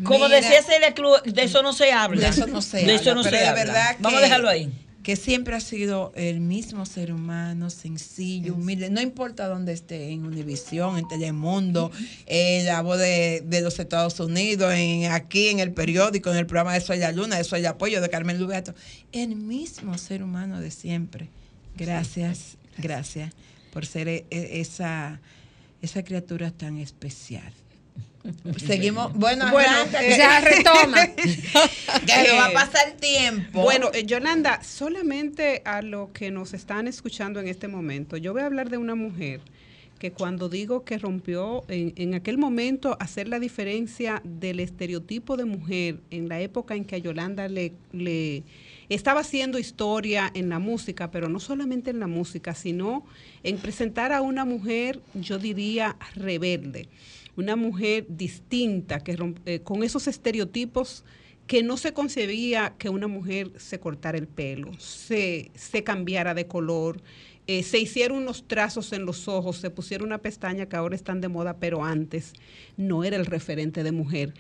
Como 0.05 0.27
Mira, 0.27 0.37
decía 0.41 0.63
Celia 0.63 0.93
Cruz, 0.95 1.23
de 1.25 1.43
eso 1.43 1.63
no 1.63 1.73
se 1.73 1.91
habla. 1.91 2.21
de 2.21 2.29
eso 2.29 2.47
no 2.47 2.61
se 2.61 2.85
De 2.85 2.95
eso 2.95 3.11
habla, 3.11 3.15
no 3.15 3.23
pero 3.23 3.37
se 3.37 3.43
de 3.43 3.49
habla. 3.49 3.65
verdad 3.65 3.97
Vamos 3.99 4.19
a 4.19 4.23
dejarlo 4.23 4.49
ahí. 4.51 4.71
Que 5.05 5.17
siempre 5.17 5.55
ha 5.55 5.61
sido 5.61 6.13
el 6.17 6.41
mismo 6.41 6.87
ser 6.87 7.13
humano, 7.13 7.69
sencillo, 7.69 8.55
humilde, 8.55 8.89
no 8.89 9.03
importa 9.03 9.47
dónde 9.47 9.75
esté, 9.75 10.09
en 10.11 10.25
Univisión, 10.25 10.97
en 10.97 11.07
Telemundo, 11.07 11.93
en 12.25 12.65
la 12.65 12.81
voz 12.81 12.99
de, 12.99 13.43
de 13.47 13.61
los 13.61 13.79
Estados 13.79 14.19
Unidos, 14.19 14.73
en 14.73 15.13
aquí 15.13 15.49
en 15.49 15.61
el 15.61 15.73
periódico, 15.73 16.31
en 16.31 16.39
el 16.39 16.47
programa 16.47 16.73
de 16.73 16.81
Soy 16.81 16.99
la 16.99 17.13
Luna, 17.13 17.37
de 17.37 17.45
Soy 17.45 17.61
el 17.61 17.67
Apoyo, 17.67 18.01
de 18.01 18.09
Carmen 18.09 18.41
Lugato, 18.41 18.75
el 19.13 19.37
mismo 19.37 19.99
ser 19.99 20.23
humano 20.23 20.59
de 20.59 20.71
siempre. 20.71 21.29
Gracias, 21.77 22.57
gracias 22.79 23.35
por 23.75 23.85
ser 23.85 24.09
e- 24.09 24.25
e- 24.31 24.61
esa, 24.61 25.21
esa 25.83 26.03
criatura 26.03 26.51
tan 26.51 26.79
especial. 26.79 27.53
Seguimos, 28.57 29.13
bueno, 29.13 29.51
Bueno, 29.51 29.71
eh, 30.01 30.17
Ya 30.17 30.41
retoma. 30.41 31.07
que 31.15 32.29
no 32.29 32.37
va 32.37 32.47
a 32.47 32.53
pasar 32.53 32.93
tiempo. 32.93 33.63
Bueno, 33.63 33.91
eh, 33.93 34.05
Yolanda, 34.05 34.63
solamente 34.63 35.63
a 35.65 35.83
lo 35.83 36.13
que 36.13 36.31
nos 36.31 36.55
están 36.55 36.89
escuchando 36.89 37.41
en 37.41 37.49
este 37.49 37.69
momento, 37.69 38.17
yo 38.17 38.33
voy 38.33 38.43
a 38.43 38.47
hablar 38.47 38.71
de 38.71 38.79
una 38.79 38.95
mujer 38.95 39.41
que 39.99 40.11
cuando 40.13 40.49
digo 40.49 40.85
que 40.85 40.99
rompió 40.99 41.65
en, 41.69 41.93
en 41.97 42.15
aquel 42.15 42.39
momento 42.39 42.97
hacer 42.99 43.29
la 43.29 43.39
diferencia 43.39 44.21
del 44.25 44.61
estereotipo 44.61 45.37
de 45.37 45.45
mujer 45.45 46.01
en 46.11 46.29
la 46.29 46.41
época 46.41 46.75
en 46.75 46.85
que 46.85 46.97
a 46.97 46.99
Yolanda 46.99 47.49
le, 47.49 47.73
le 47.93 48.43
estaba 48.89 49.21
haciendo 49.21 49.59
historia 49.59 50.31
en 50.35 50.49
la 50.49 50.59
música, 50.59 51.11
pero 51.11 51.29
no 51.29 51.41
solamente 51.41 51.91
en 51.91 52.01
la 52.01 52.07
música, 52.07 52.55
sino 52.55 53.05
en 53.43 53.59
presentar 53.59 54.13
a 54.13 54.21
una 54.21 54.45
mujer, 54.45 55.01
yo 55.15 55.39
diría, 55.39 55.97
rebelde, 56.15 56.89
una 57.37 57.57
mujer 57.57 58.07
distinta, 58.09 59.01
que 59.01 59.17
eh, 59.47 59.61
con 59.61 59.83
esos 59.83 60.07
estereotipos 60.07 61.05
que 61.47 61.63
no 61.63 61.77
se 61.77 61.93
concebía 61.93 62.75
que 62.79 62.89
una 62.89 63.07
mujer 63.07 63.53
se 63.59 63.79
cortara 63.79 64.17
el 64.17 64.27
pelo, 64.27 64.73
se, 64.79 65.51
se 65.55 65.85
cambiara 65.85 66.33
de 66.35 66.47
color, 66.47 67.03
eh, 67.47 67.63
se 67.63 67.79
hicieron 67.79 68.19
unos 68.19 68.49
trazos 68.49 68.93
en 68.95 69.05
los 69.05 69.29
ojos, 69.29 69.59
se 69.59 69.69
pusieron 69.69 70.07
una 70.07 70.19
pestaña 70.19 70.67
que 70.67 70.77
ahora 70.77 70.97
están 70.97 71.21
de 71.21 71.29
moda, 71.29 71.59
pero 71.59 71.85
antes 71.85 72.33
no 72.79 73.05
era 73.05 73.17
el 73.17 73.27
referente 73.27 73.83
de 73.83 73.93
mujer. 73.93 74.33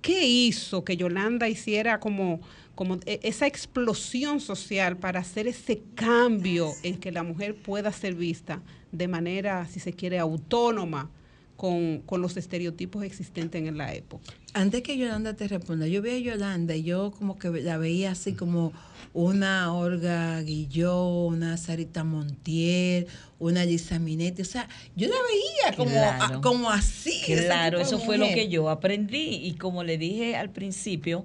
¿Qué 0.00 0.26
hizo 0.26 0.84
que 0.84 0.96
Yolanda 0.96 1.48
hiciera 1.48 2.00
como, 2.00 2.40
como 2.74 2.98
e- 3.04 3.20
esa 3.22 3.46
explosión 3.46 4.40
social 4.40 4.96
para 4.96 5.20
hacer 5.20 5.46
ese 5.48 5.82
cambio 5.94 6.72
en 6.82 6.96
que 6.98 7.12
la 7.12 7.22
mujer 7.22 7.54
pueda 7.54 7.92
ser 7.92 8.14
vista 8.14 8.62
de 8.92 9.08
manera, 9.08 9.66
si 9.66 9.80
se 9.80 9.92
quiere, 9.92 10.18
autónoma 10.18 11.10
con, 11.56 12.00
con 12.02 12.20
los 12.22 12.36
estereotipos 12.36 13.02
existentes 13.04 13.62
en 13.66 13.76
la 13.78 13.94
época? 13.94 14.32
Antes 14.54 14.82
que 14.82 14.96
Yolanda 14.96 15.34
te 15.34 15.48
responda, 15.48 15.86
yo 15.86 16.00
vi 16.02 16.10
a 16.10 16.18
Yolanda 16.18 16.74
y 16.76 16.82
yo 16.82 17.10
como 17.10 17.38
que 17.38 17.50
la 17.50 17.76
veía 17.78 18.12
así 18.12 18.32
como 18.34 18.72
una 19.12 19.72
Olga 19.74 20.40
Guilló, 20.42 21.06
una 21.26 21.56
Sarita 21.56 22.04
Montier, 22.04 23.06
una 23.38 23.64
Lisa 23.64 23.98
Minetti. 23.98 24.42
O 24.42 24.46
sea, 24.46 24.68
yo 24.94 25.08
la 25.08 25.14
veía 25.14 25.76
como, 25.76 25.90
Claro. 25.90 26.36
a- 26.36 26.40
como 26.40 26.70
así. 26.70 27.20
Claro, 27.26 27.80
eso 27.80 27.98
fue 27.98 28.18
lo 28.18 28.26
que 28.26 28.48
yo 28.48 28.68
aprendí 28.70 29.36
y 29.46 29.54
como 29.54 29.84
le 29.84 29.98
dije 29.98 30.36
al 30.36 30.50
principio, 30.50 31.24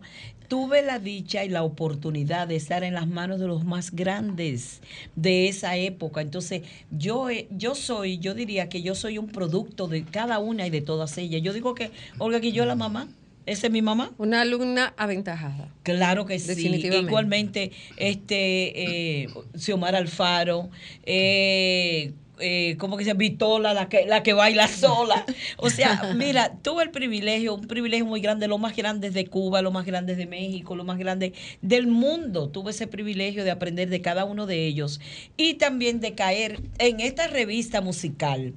tuve 0.52 0.82
la 0.82 1.00
dicha 1.00 1.46
y 1.46 1.48
la 1.48 1.64
oportunidad 1.64 2.46
de 2.46 2.58
estar 2.58 2.84
en 2.84 2.94
las 2.94 3.08
manos 3.08 3.40
de 3.40 3.48
los 3.48 3.64
más 3.64 3.92
grandes 3.92 4.82
de 5.16 5.48
esa 5.48 5.78
época. 5.78 6.20
Entonces, 6.20 6.64
yo 6.92 7.30
eh, 7.30 7.48
yo 7.52 7.74
soy, 7.74 8.18
yo 8.18 8.34
diría 8.34 8.68
que 8.68 8.82
yo 8.82 8.94
soy 8.94 9.18
un 9.18 9.30
producto 9.30 9.88
de 9.88 10.04
cada 10.04 10.40
una 10.40 10.68
y 10.68 10.70
de 10.70 10.82
todas 10.82 11.18
ellas. 11.18 11.42
Yo 11.42 11.54
digo 11.54 11.74
que 11.74 11.92
Olga 12.18 12.40
Guilló 12.40 12.66
la 12.66 12.76
mamá, 12.76 13.08
esa 13.46 13.68
es 13.68 13.72
mi 13.72 13.82
mamá. 13.82 14.12
Una 14.18 14.42
alumna 14.42 14.94
aventajada. 14.98 15.70
Claro 15.84 16.26
que 16.26 16.38
sí. 16.38 16.68
Igualmente, 16.68 17.72
este, 17.96 19.22
eh, 19.24 19.30
Xiomara 19.56 20.00
Alfaro, 20.00 20.70
eh, 21.06 22.12
eh, 22.42 22.76
¿cómo 22.78 22.98
que 22.98 23.06
se? 23.06 23.14
Vitola, 23.14 23.74
la 23.74 23.88
que, 23.90 24.06
la 24.06 24.24
que 24.24 24.34
baila 24.34 24.68
sola. 24.70 25.26
O 25.58 25.70
sea, 25.70 26.14
mira, 26.16 26.54
tuve 26.62 26.84
el 26.84 26.92
privilegio, 26.92 27.56
un 27.56 27.68
privilegio 27.68 28.06
muy 28.06 28.22
grande, 28.22 28.48
los 28.48 28.60
más 28.60 28.76
grandes 28.76 29.14
de 29.14 29.28
Cuba, 29.28 29.62
los 29.62 29.74
más 29.74 29.86
grandes 29.86 30.18
de 30.18 30.26
México, 30.28 30.76
los 30.76 30.86
más 30.86 30.98
grandes 30.98 31.34
del 31.62 31.88
mundo. 31.88 32.50
Tuve 32.50 32.72
ese 32.72 32.88
privilegio 32.88 33.44
de 33.44 33.52
aprender 33.52 33.90
de 33.90 34.02
cada 34.02 34.26
uno 34.26 34.46
de 34.48 34.66
ellos 34.66 35.00
y 35.38 35.56
también 35.56 36.00
de 36.00 36.16
caer 36.16 36.62
en 36.80 37.00
esta 37.00 37.28
revista 37.28 37.82
musical. 37.82 38.54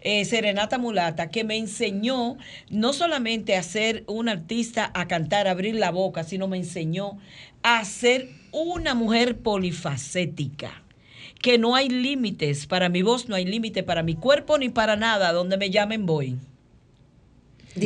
eh, 0.00 0.24
Serenata 0.24 0.78
Mulata, 0.78 1.30
que 1.30 1.44
me 1.44 1.56
enseñó 1.56 2.36
no 2.70 2.92
solamente 2.92 3.56
a 3.56 3.62
ser 3.62 4.04
un 4.06 4.28
artista, 4.28 4.90
a 4.94 5.08
cantar, 5.08 5.48
a 5.48 5.52
abrir 5.52 5.74
la 5.74 5.90
boca, 5.90 6.24
sino 6.24 6.48
me 6.48 6.56
enseñó 6.58 7.18
a 7.62 7.84
ser 7.84 8.28
una 8.52 8.94
mujer 8.94 9.38
polifacética 9.38 10.84
que 11.40 11.58
no 11.58 11.74
hay 11.74 11.88
límites 11.88 12.66
para 12.66 12.88
mi 12.88 13.02
voz, 13.02 13.28
no 13.28 13.36
hay 13.36 13.44
límite 13.44 13.82
para 13.82 14.02
mi 14.02 14.14
cuerpo 14.14 14.58
ni 14.58 14.68
para 14.68 14.96
nada. 14.96 15.32
Donde 15.32 15.56
me 15.56 15.70
llamen 15.70 16.06
voy. 16.06 16.38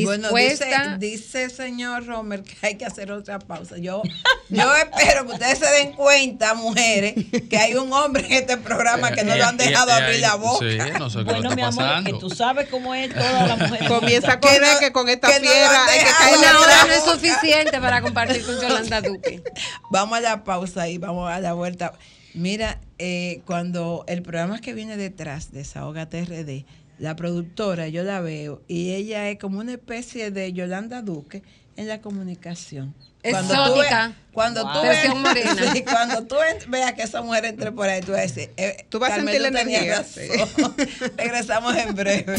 Bueno, 0.05 0.29
dice, 0.35 0.65
Dispuesta. 0.65 0.97
dice 0.99 1.51
señor 1.51 2.07
Romer 2.07 2.43
que 2.43 2.55
hay 2.63 2.77
que 2.77 2.85
hacer 2.85 3.13
otra 3.13 3.39
pausa. 3.39 3.77
Yo, 3.79 4.03
yo 4.49 4.75
espero 4.75 5.27
que 5.27 5.33
ustedes 5.33 5.59
se 5.59 5.67
den 5.67 5.93
cuenta, 5.93 6.55
mujeres, 6.55 7.15
que 7.49 7.57
hay 7.59 7.75
un 7.75 7.93
hombre 7.93 8.25
en 8.27 8.33
este 8.33 8.57
programa 8.57 9.13
que 9.13 9.25
no 9.25 9.37
lo 9.37 9.45
han 9.45 9.61
Eh, 9.61 9.65
eh, 9.65 9.69
dejado 9.69 9.91
eh, 9.91 9.95
abrir 9.95 10.21
la 10.21 10.35
boca. 10.37 10.67
Sí, 10.67 10.79
no 10.99 11.11
sé 11.11 11.19
qué 11.19 11.25
Bueno, 11.25 11.55
mi 11.55 11.63
amor, 11.63 12.05
que 12.05 12.15
tú 12.15 12.31
sabes 12.31 12.69
cómo 12.69 12.95
es 12.95 13.13
toda 13.13 13.47
la 13.47 13.57
mujer. 13.57 13.89
Comienza 13.89 14.33
a 14.33 14.41
correr 14.41 14.79
que, 14.81 14.93
con 14.93 15.09
esta 15.09 15.29
que 15.29 15.41
no 15.41 15.51
fiera 15.51 15.85
caerle 15.87 16.39
Una 16.39 16.61
hora 16.61 16.85
no 16.87 16.93
es 16.93 17.05
suficiente 17.05 17.81
para 17.81 18.01
compartir 18.03 18.45
con 18.45 18.61
Yolanda 18.61 19.01
Duque. 19.01 19.43
Vamos 19.91 20.19
a 20.19 20.21
la 20.21 20.45
pausa 20.45 20.89
y 20.89 20.99
vamos 20.99 21.31
a 21.31 21.41
la 21.41 21.53
vuelta. 21.53 21.93
Mira, 22.35 22.81
eh, 22.99 23.43
cuando 23.47 24.05
el 24.09 24.23
programa 24.23 24.61
que 24.61 24.73
viene 24.75 24.97
detrás 24.97 25.53
de 25.53 25.59
Desahoga 25.59 26.09
TRD, 26.09 26.65
la 26.99 27.17
productora, 27.17 27.89
yo 27.89 28.03
la 28.05 28.21
veo 28.21 28.63
y 28.69 28.93
ella 28.95 29.29
es 29.29 29.39
como 29.39 29.59
una 29.59 29.73
especie 29.73 30.31
de 30.31 30.53
Yolanda 30.53 31.03
Duque 31.03 31.43
en 31.77 31.89
la 31.89 32.01
comunicación. 32.01 32.95
Exótica. 33.25 34.09
tú 34.09 34.15
ve- 34.15 34.15
cuando 34.33 34.63
tú, 34.73 34.83
ves- 34.83 35.73
sí, 35.73 35.83
cuando 35.85 36.25
tú 36.27 36.37
veas 36.69 36.93
que 36.95 37.03
esa 37.03 37.23
mujer 37.23 37.45
entre 37.45 37.71
por 37.73 37.89
ahí, 37.89 38.01
tú 38.01 38.13
vas 38.13 38.19
a 38.21 38.23
decir, 38.23 38.51
eh, 38.57 38.85
Tú 38.89 38.99
vas 38.99 39.13
a 39.13 39.17
sentir 39.17 39.41
la 39.41 39.49
energía, 39.49 39.97
razón. 39.99 40.75
Regresamos 41.17 41.77
en 41.77 41.95
breve. 41.95 42.37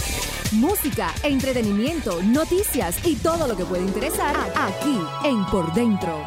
Música, 0.52 1.14
entretenimiento, 1.24 2.22
noticias 2.24 2.96
y 3.06 3.16
todo 3.16 3.48
lo 3.48 3.56
que 3.58 3.66
puede 3.66 3.84
interesar 3.84 4.36
aquí 4.56 4.98
en 5.26 5.46
Por 5.46 5.74
Dentro. 5.74 6.24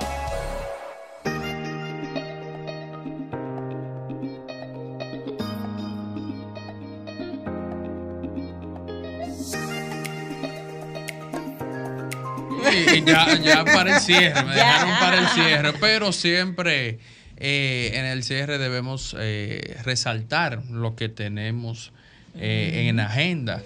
Y, 12.76 13.04
ya, 13.04 13.38
ya 13.38 13.64
para 13.64 13.96
el 13.96 14.00
cierre, 14.00 14.44
me 14.44 14.54
dejaron 14.54 14.98
para 14.98 15.18
el 15.18 15.28
cierre, 15.28 15.72
pero 15.80 16.12
siempre 16.12 16.98
eh, 17.36 17.90
en 17.94 18.04
el 18.04 18.22
cierre 18.22 18.58
debemos 18.58 19.14
eh, 19.18 19.76
resaltar 19.84 20.62
lo 20.70 20.96
que 20.96 21.08
tenemos 21.08 21.92
eh, 22.34 22.88
en 22.88 23.00
agenda. 23.00 23.62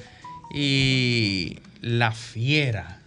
Y 0.52 1.58
la 1.80 2.12
fiera. 2.12 2.98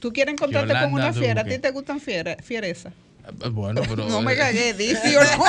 ¿Tú 0.00 0.12
quieres 0.12 0.34
encontrarte 0.34 0.72
con 0.72 0.90
Yolanda 0.90 1.08
una 1.08 1.12
fiera? 1.12 1.40
¿A 1.40 1.44
Duque. 1.44 1.56
ti 1.56 1.62
te 1.62 1.70
gustan 1.70 2.00
fiera, 2.00 2.36
fiereza? 2.42 2.92
Eh, 3.28 3.48
Bueno, 3.50 3.82
pero. 3.88 4.08
No 4.08 4.22
me 4.22 4.32
eh, 4.34 4.36
cagué, 4.36 4.72
dice 4.74 5.16
o 5.18 5.22
no. 5.22 5.44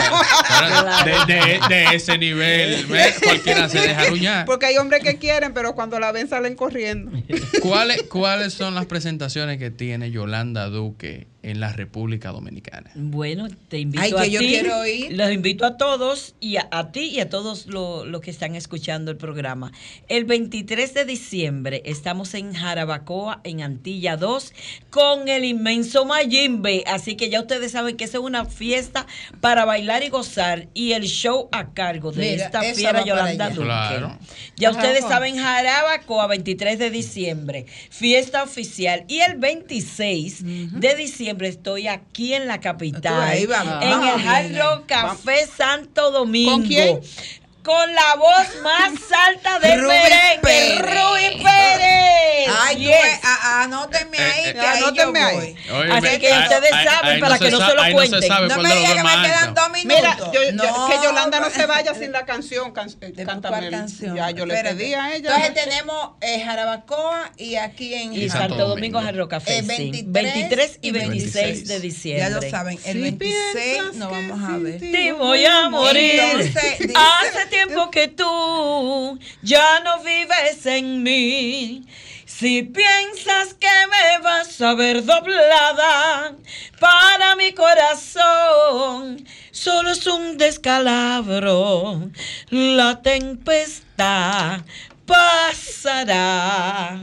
pero 1.03 1.25
de, 1.25 1.33
de- 1.33 1.59
de 1.69 1.95
ese 1.95 2.17
nivel, 2.17 2.85
¿ves? 2.87 3.15
cualquiera 3.23 3.69
se 3.69 3.79
deja 3.79 4.01
aruñar. 4.01 4.45
Porque 4.45 4.65
hay 4.67 4.77
hombres 4.77 5.03
que 5.03 5.17
quieren, 5.17 5.53
pero 5.53 5.75
cuando 5.75 5.99
la 5.99 6.11
ven 6.11 6.27
salen 6.27 6.55
corriendo. 6.55 7.11
¿Cuáles, 7.61 8.03
¿Cuáles 8.03 8.53
son 8.53 8.75
las 8.75 8.85
presentaciones 8.85 9.57
que 9.59 9.69
tiene 9.71 10.11
Yolanda 10.11 10.67
Duque 10.69 11.27
en 11.49 11.59
la 11.59 11.71
República 11.73 12.31
Dominicana? 12.31 12.91
Bueno, 12.95 13.47
te 13.69 13.79
invito 13.79 14.03
Ay, 14.03 14.13
a 14.17 14.21
que 14.23 14.31
yo 14.31 14.39
ti. 14.39 14.47
quiero 14.47 14.85
ir. 14.85 15.15
Los 15.17 15.31
invito 15.31 15.65
a 15.65 15.77
todos 15.77 16.35
y 16.39 16.57
a, 16.57 16.67
a 16.71 16.91
ti 16.91 17.01
y 17.09 17.19
a 17.19 17.29
todos 17.29 17.67
lo- 17.67 18.05
los 18.05 18.21
que 18.21 18.31
están 18.31 18.55
escuchando 18.55 19.11
el 19.11 19.17
programa. 19.17 19.71
El 20.09 20.25
23 20.25 20.93
de 20.93 21.05
diciembre 21.05 21.81
estamos 21.85 22.33
en 22.33 22.53
Jarabacoa, 22.53 23.41
en 23.43 23.61
Antilla 23.61 24.17
2, 24.17 24.53
con 24.89 25.27
el 25.29 25.45
inmenso 25.45 26.05
Mayimbe. 26.05 26.83
Así 26.87 27.15
que 27.15 27.29
ya 27.29 27.41
ustedes 27.41 27.71
saben 27.71 27.97
que 27.97 28.03
esa 28.05 28.17
es 28.17 28.23
una 28.23 28.45
fiesta 28.45 29.05
para 29.41 29.65
bailar 29.65 30.03
y 30.03 30.09
gozar. 30.09 30.67
Y 30.73 30.93
el 30.93 31.03
show 31.03 31.49
a 31.51 31.73
cargo 31.73 32.11
de 32.11 32.31
Mira, 32.31 32.45
esta 32.45 32.61
fiera 32.73 33.05
Yolanda. 33.05 33.49
Duque. 33.49 33.63
Claro. 33.63 34.17
Ya 34.55 34.69
Ajá, 34.69 34.79
ustedes 34.79 35.01
saben, 35.05 35.37
Jarabacoa, 35.37 36.27
23 36.27 36.79
de 36.79 36.89
diciembre, 36.89 37.65
fiesta 37.89 38.43
oficial. 38.43 39.05
Y 39.07 39.19
el 39.19 39.37
26 39.37 40.43
de 40.79 40.95
diciembre 40.95 41.36
estoy 41.45 41.87
aquí 41.87 42.33
en 42.33 42.47
la 42.47 42.59
capital, 42.59 43.21
Ahí 43.21 43.45
vamos, 43.45 43.83
en 43.83 43.89
vamos 43.89 44.21
el 44.21 44.27
Hard. 44.27 44.57
Rock 44.57 44.85
Café 44.87 45.45
Santo 45.45 46.11
Domingo. 46.11 46.53
¿Con 46.53 46.63
quién? 46.63 46.99
Con 47.67 47.93
la 47.95 48.15
voz 48.15 48.47
más 48.63 48.93
alta 49.27 49.59
del 49.59 49.81
Rubí 49.81 49.87
merengue, 49.89 50.39
Pérez. 50.41 50.81
Pérez. 51.43 52.47
Ay, 52.61 52.75
tú 52.77 52.81
Yes. 52.83 52.91
ves, 53.03 53.19
a- 53.23 53.63
anóteme 53.63 54.17
ahí, 54.19 54.45
Eh, 54.45 54.53
que 54.53 54.59
eh, 54.59 54.61
ahí 54.61 54.79
yo 54.79 54.85
anóteme 54.87 55.19
ahí. 55.19 55.55
Oye, 55.73 55.91
Así 55.91 56.19
que 56.19 56.31
ahí- 56.31 56.43
ustedes 56.43 56.69
saben 56.69 57.19
para 57.19 57.39
que 57.39 57.51
no 57.51 57.57
se 57.67 57.75
lo 57.75 57.81
cuenten. 57.91 58.47
No 58.47 58.57
me 58.61 58.69
de 58.69 58.75
digas 58.75 58.93
que 58.93 59.03
me 59.03 59.27
quedan 59.27 59.53
dos 59.53 59.69
minutos. 59.71 59.97
Mira, 59.97 60.17
yo, 60.31 60.43
yo- 60.43 60.51
No, 60.53 60.87
que 60.87 60.95
Yolanda 61.03 61.39
no 61.41 61.49
se 61.49 61.65
vaya 61.65 61.93
sin 61.93 62.11
la 62.13 62.25
canción. 62.25 62.71
can- 62.71 62.89
eh, 63.01 63.11
De 63.13 63.25
cántame 63.25 63.69
canción. 63.69 64.15
Ya, 64.15 64.31
yo 64.31 64.45
le 64.45 64.63
pedí 64.63 64.93
a 64.93 65.13
ella. 65.15 65.35
Entonces 65.35 65.53
tenemos 65.65 66.11
eh, 66.21 66.41
Jarabacoa 66.45 67.31
y 67.35 67.55
aquí 67.55 67.93
en 67.95 68.13
Y 68.13 68.29
Santo 68.29 68.47
Santo 68.55 68.67
Domingo, 68.69 69.01
Rock 69.11 69.31
Café. 69.31 69.57
Eh, 69.57 69.61
sí. 69.63 69.67
23 69.67 70.13
23 70.13 70.79
y 70.81 70.87
y 70.87 70.91
26 70.91 71.33
de 71.67 71.79
26. 71.79 71.81
diciembre. 71.81 72.23
Ya 72.23 72.29
lo 72.29 72.49
saben, 72.49 72.79
el 72.85 72.93
Si 72.93 73.01
26 73.01 73.53
piensas 73.75 73.95
nos 73.95 74.09
vamos 74.11 74.49
a 74.49 74.57
ver. 74.57 74.79
Te 74.79 75.11
voy 75.11 75.45
a 75.45 75.69
morir. 75.69 76.19
Entonces, 76.21 76.77
Hace 76.95 77.45
tiempo 77.57 77.89
que 77.89 78.07
tú 78.07 79.19
ya 79.41 79.79
no 79.79 80.03
vives 80.03 80.65
en 80.65 81.01
mí. 81.01 81.87
Si 82.25 82.61
piensas 82.61 83.55
que 83.55 83.67
me 83.89 84.19
vas 84.23 84.61
a 84.61 84.75
ver 84.75 85.03
doblada 85.03 86.35
para 86.79 87.35
mi 87.35 87.53
corazón, 87.53 89.25
solo 89.51 89.89
es 89.91 90.05
un 90.05 90.37
descalabro. 90.37 92.11
La 92.51 93.01
tempestad 93.01 94.61
pasará. 95.07 96.99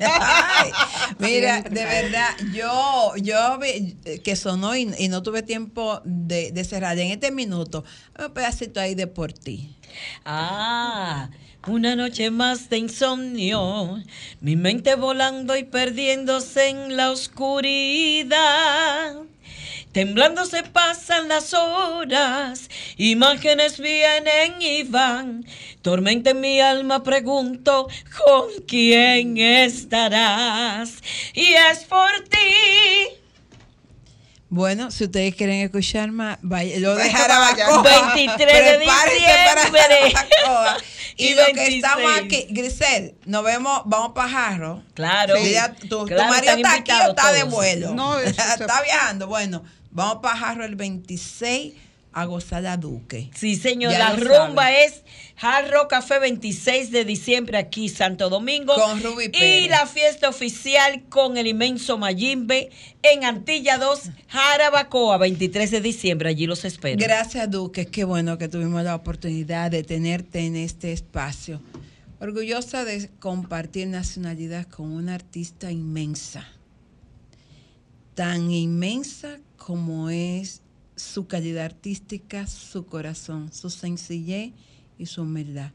Ay, 0.00 0.70
mira, 1.18 1.62
de 1.62 1.84
verdad, 1.84 2.30
yo, 2.54 3.14
yo 3.16 3.58
vi- 3.58 3.96
que 4.20 4.36
sonó 4.36 4.74
y, 4.76 4.88
y 4.98 5.08
no 5.08 5.22
tuve 5.22 5.42
tiempo 5.42 6.00
de, 6.04 6.52
de 6.52 6.64
cerrar 6.64 6.98
en 6.98 7.10
este 7.10 7.30
minuto, 7.30 7.84
un 8.18 8.32
pedacito 8.32 8.80
ahí 8.80 8.94
de 8.94 9.06
por 9.06 9.32
ti. 9.32 9.74
Ah, 10.24 11.30
una 11.66 11.96
noche 11.96 12.30
más 12.30 12.70
de 12.70 12.78
insomnio, 12.78 14.02
mi 14.40 14.56
mente 14.56 14.94
volando 14.94 15.56
y 15.56 15.64
perdiéndose 15.64 16.68
en 16.68 16.96
la 16.96 17.10
oscuridad. 17.10 18.36
Temblando 19.92 20.44
se 20.44 20.62
pasan 20.62 21.28
las 21.28 21.54
horas, 21.54 22.68
imágenes 22.96 23.80
vienen 23.80 24.60
y 24.60 24.82
van. 24.82 25.46
Tormenta 25.82 26.30
en 26.30 26.40
mi 26.40 26.60
alma, 26.60 27.02
pregunto, 27.02 27.88
¿con 28.24 28.48
quién 28.66 29.38
estarás? 29.38 30.94
Y 31.32 31.54
es 31.54 31.84
por 31.84 32.10
ti. 32.28 33.18
Bueno, 34.50 34.90
si 34.90 35.04
ustedes 35.04 35.34
quieren 35.34 35.60
escuchar 35.60 36.10
más, 36.10 36.38
vaya, 36.40 36.78
lo 36.80 36.94
de 36.94 37.02
Vaya, 37.02 37.16
Jarabacoa. 37.18 37.82
vaya. 37.82 38.14
23 38.14 38.78
de 38.78 38.86
para 38.86 39.12
diciembre. 39.12 40.14
Y, 41.18 41.32
Y 41.32 41.34
lo 41.34 41.46
que 41.46 41.52
26. 41.54 41.84
estamos 41.84 42.12
aquí, 42.16 42.46
Grisel, 42.48 43.14
nos 43.24 43.42
vemos, 43.42 43.82
vamos 43.86 44.12
para 44.14 44.28
Jarro. 44.28 44.84
Claro. 44.94 45.34
Sí, 45.42 45.50
ya, 45.50 45.74
tu, 45.74 46.06
marido 46.06 46.54
está 46.54 46.74
aquí 46.74 46.92
o 46.92 47.10
está 47.10 47.32
de 47.32 47.42
vuelo. 47.42 47.90
No, 47.92 48.20
está 48.20 48.82
viajando. 48.82 49.26
Bueno, 49.26 49.64
vamos 49.98 50.22
para 50.22 50.36
Jarro 50.36 50.64
el 50.64 50.76
26 50.76 51.74
a 52.12 52.24
gozar 52.24 52.64
a 52.66 52.76
Duque. 52.76 53.30
Sí, 53.34 53.54
señor. 53.56 53.92
Ya 53.92 53.98
la 53.98 54.16
rumba 54.16 54.72
es 54.72 55.02
Hard 55.40 55.70
Rock 55.70 55.90
Café 55.90 56.18
26 56.18 56.90
de 56.90 57.04
diciembre 57.04 57.58
aquí 57.58 57.88
Santo 57.88 58.30
Domingo. 58.30 58.74
Con 58.74 59.02
Ruby 59.02 59.24
Y 59.24 59.28
Pérez. 59.28 59.70
la 59.70 59.86
fiesta 59.86 60.28
oficial 60.28 61.02
con 61.08 61.36
el 61.36 61.46
inmenso 61.46 61.98
Mayimbe 61.98 62.70
en 63.02 63.24
Antilla 63.24 63.76
2, 63.78 64.10
Jarabacoa, 64.28 65.18
23 65.18 65.70
de 65.70 65.80
diciembre. 65.80 66.30
Allí 66.30 66.46
los 66.46 66.64
espero. 66.64 66.96
Gracias, 66.98 67.50
Duque. 67.50 67.86
Qué 67.86 68.04
bueno 68.04 68.38
que 68.38 68.48
tuvimos 68.48 68.82
la 68.84 68.94
oportunidad 68.94 69.70
de 69.70 69.82
tenerte 69.82 70.40
en 70.40 70.56
este 70.56 70.92
espacio. 70.92 71.60
Orgullosa 72.20 72.84
de 72.84 73.10
compartir 73.20 73.86
nacionalidad 73.88 74.66
con 74.66 74.90
una 74.90 75.14
artista 75.14 75.70
inmensa. 75.70 76.48
Tan 78.14 78.50
inmensa 78.50 79.38
como 79.68 80.08
es 80.08 80.62
su 80.96 81.26
calidad 81.26 81.66
artística, 81.66 82.46
su 82.46 82.86
corazón, 82.86 83.52
su 83.52 83.68
sencillez 83.68 84.54
y 84.98 85.04
su 85.04 85.20
humildad. 85.20 85.72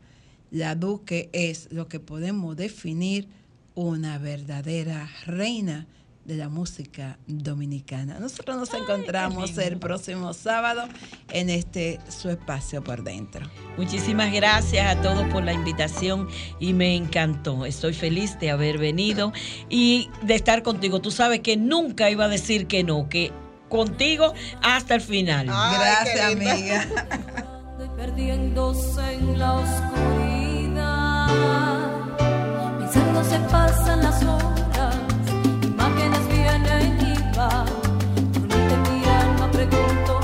La 0.49 0.73
Duque 0.73 1.29
es 1.31 1.71
lo 1.71 1.87
que 1.87 1.99
podemos 1.99 2.57
definir 2.57 3.27
una 3.75 4.17
verdadera 4.17 5.07
reina 5.27 5.85
de 6.25 6.37
la 6.37 6.49
música 6.49 7.19
dominicana. 7.27 8.17
Nosotros 8.17 8.57
nos 8.57 8.73
encontramos 8.73 9.55
el 9.59 9.77
próximo 9.77 10.33
sábado 10.33 10.87
en 11.31 11.51
este 11.51 11.99
su 12.09 12.31
espacio 12.31 12.83
por 12.83 13.03
dentro. 13.03 13.47
Muchísimas 13.77 14.33
gracias 14.33 14.87
a 14.87 14.99
todos 15.03 15.27
por 15.27 15.43
la 15.43 15.53
invitación 15.53 16.27
y 16.59 16.73
me 16.73 16.95
encantó. 16.95 17.63
Estoy 17.67 17.93
feliz 17.93 18.39
de 18.39 18.49
haber 18.49 18.79
venido 18.79 19.33
y 19.69 20.09
de 20.23 20.33
estar 20.33 20.63
contigo. 20.63 20.99
Tú 20.99 21.11
sabes 21.11 21.41
que 21.41 21.57
nunca 21.57 22.09
iba 22.09 22.25
a 22.25 22.29
decir 22.29 22.65
que 22.65 22.83
no, 22.83 23.07
que 23.07 23.31
contigo 23.73 24.33
hasta 24.61 24.93
el 24.95 25.01
final. 25.01 25.47
Ay, 25.51 25.77
Gracias, 25.79 26.31
amiga. 26.31 26.81
Estoy 27.71 27.89
perdiéndose 27.97 29.13
en 29.13 29.39
la 29.39 29.53
oscuridad. 29.53 31.27
Pensando 32.77 33.23
se 33.23 33.39
pasan 33.49 34.03
las 34.03 34.21
horas. 34.23 34.95
Imágenes 35.63 36.27
vienen 36.29 36.99
y 37.01 37.13
van. 37.35 37.65
Durante 38.31 38.77
mi 38.91 39.03
alma 39.05 39.49
pregunto. 39.51 40.19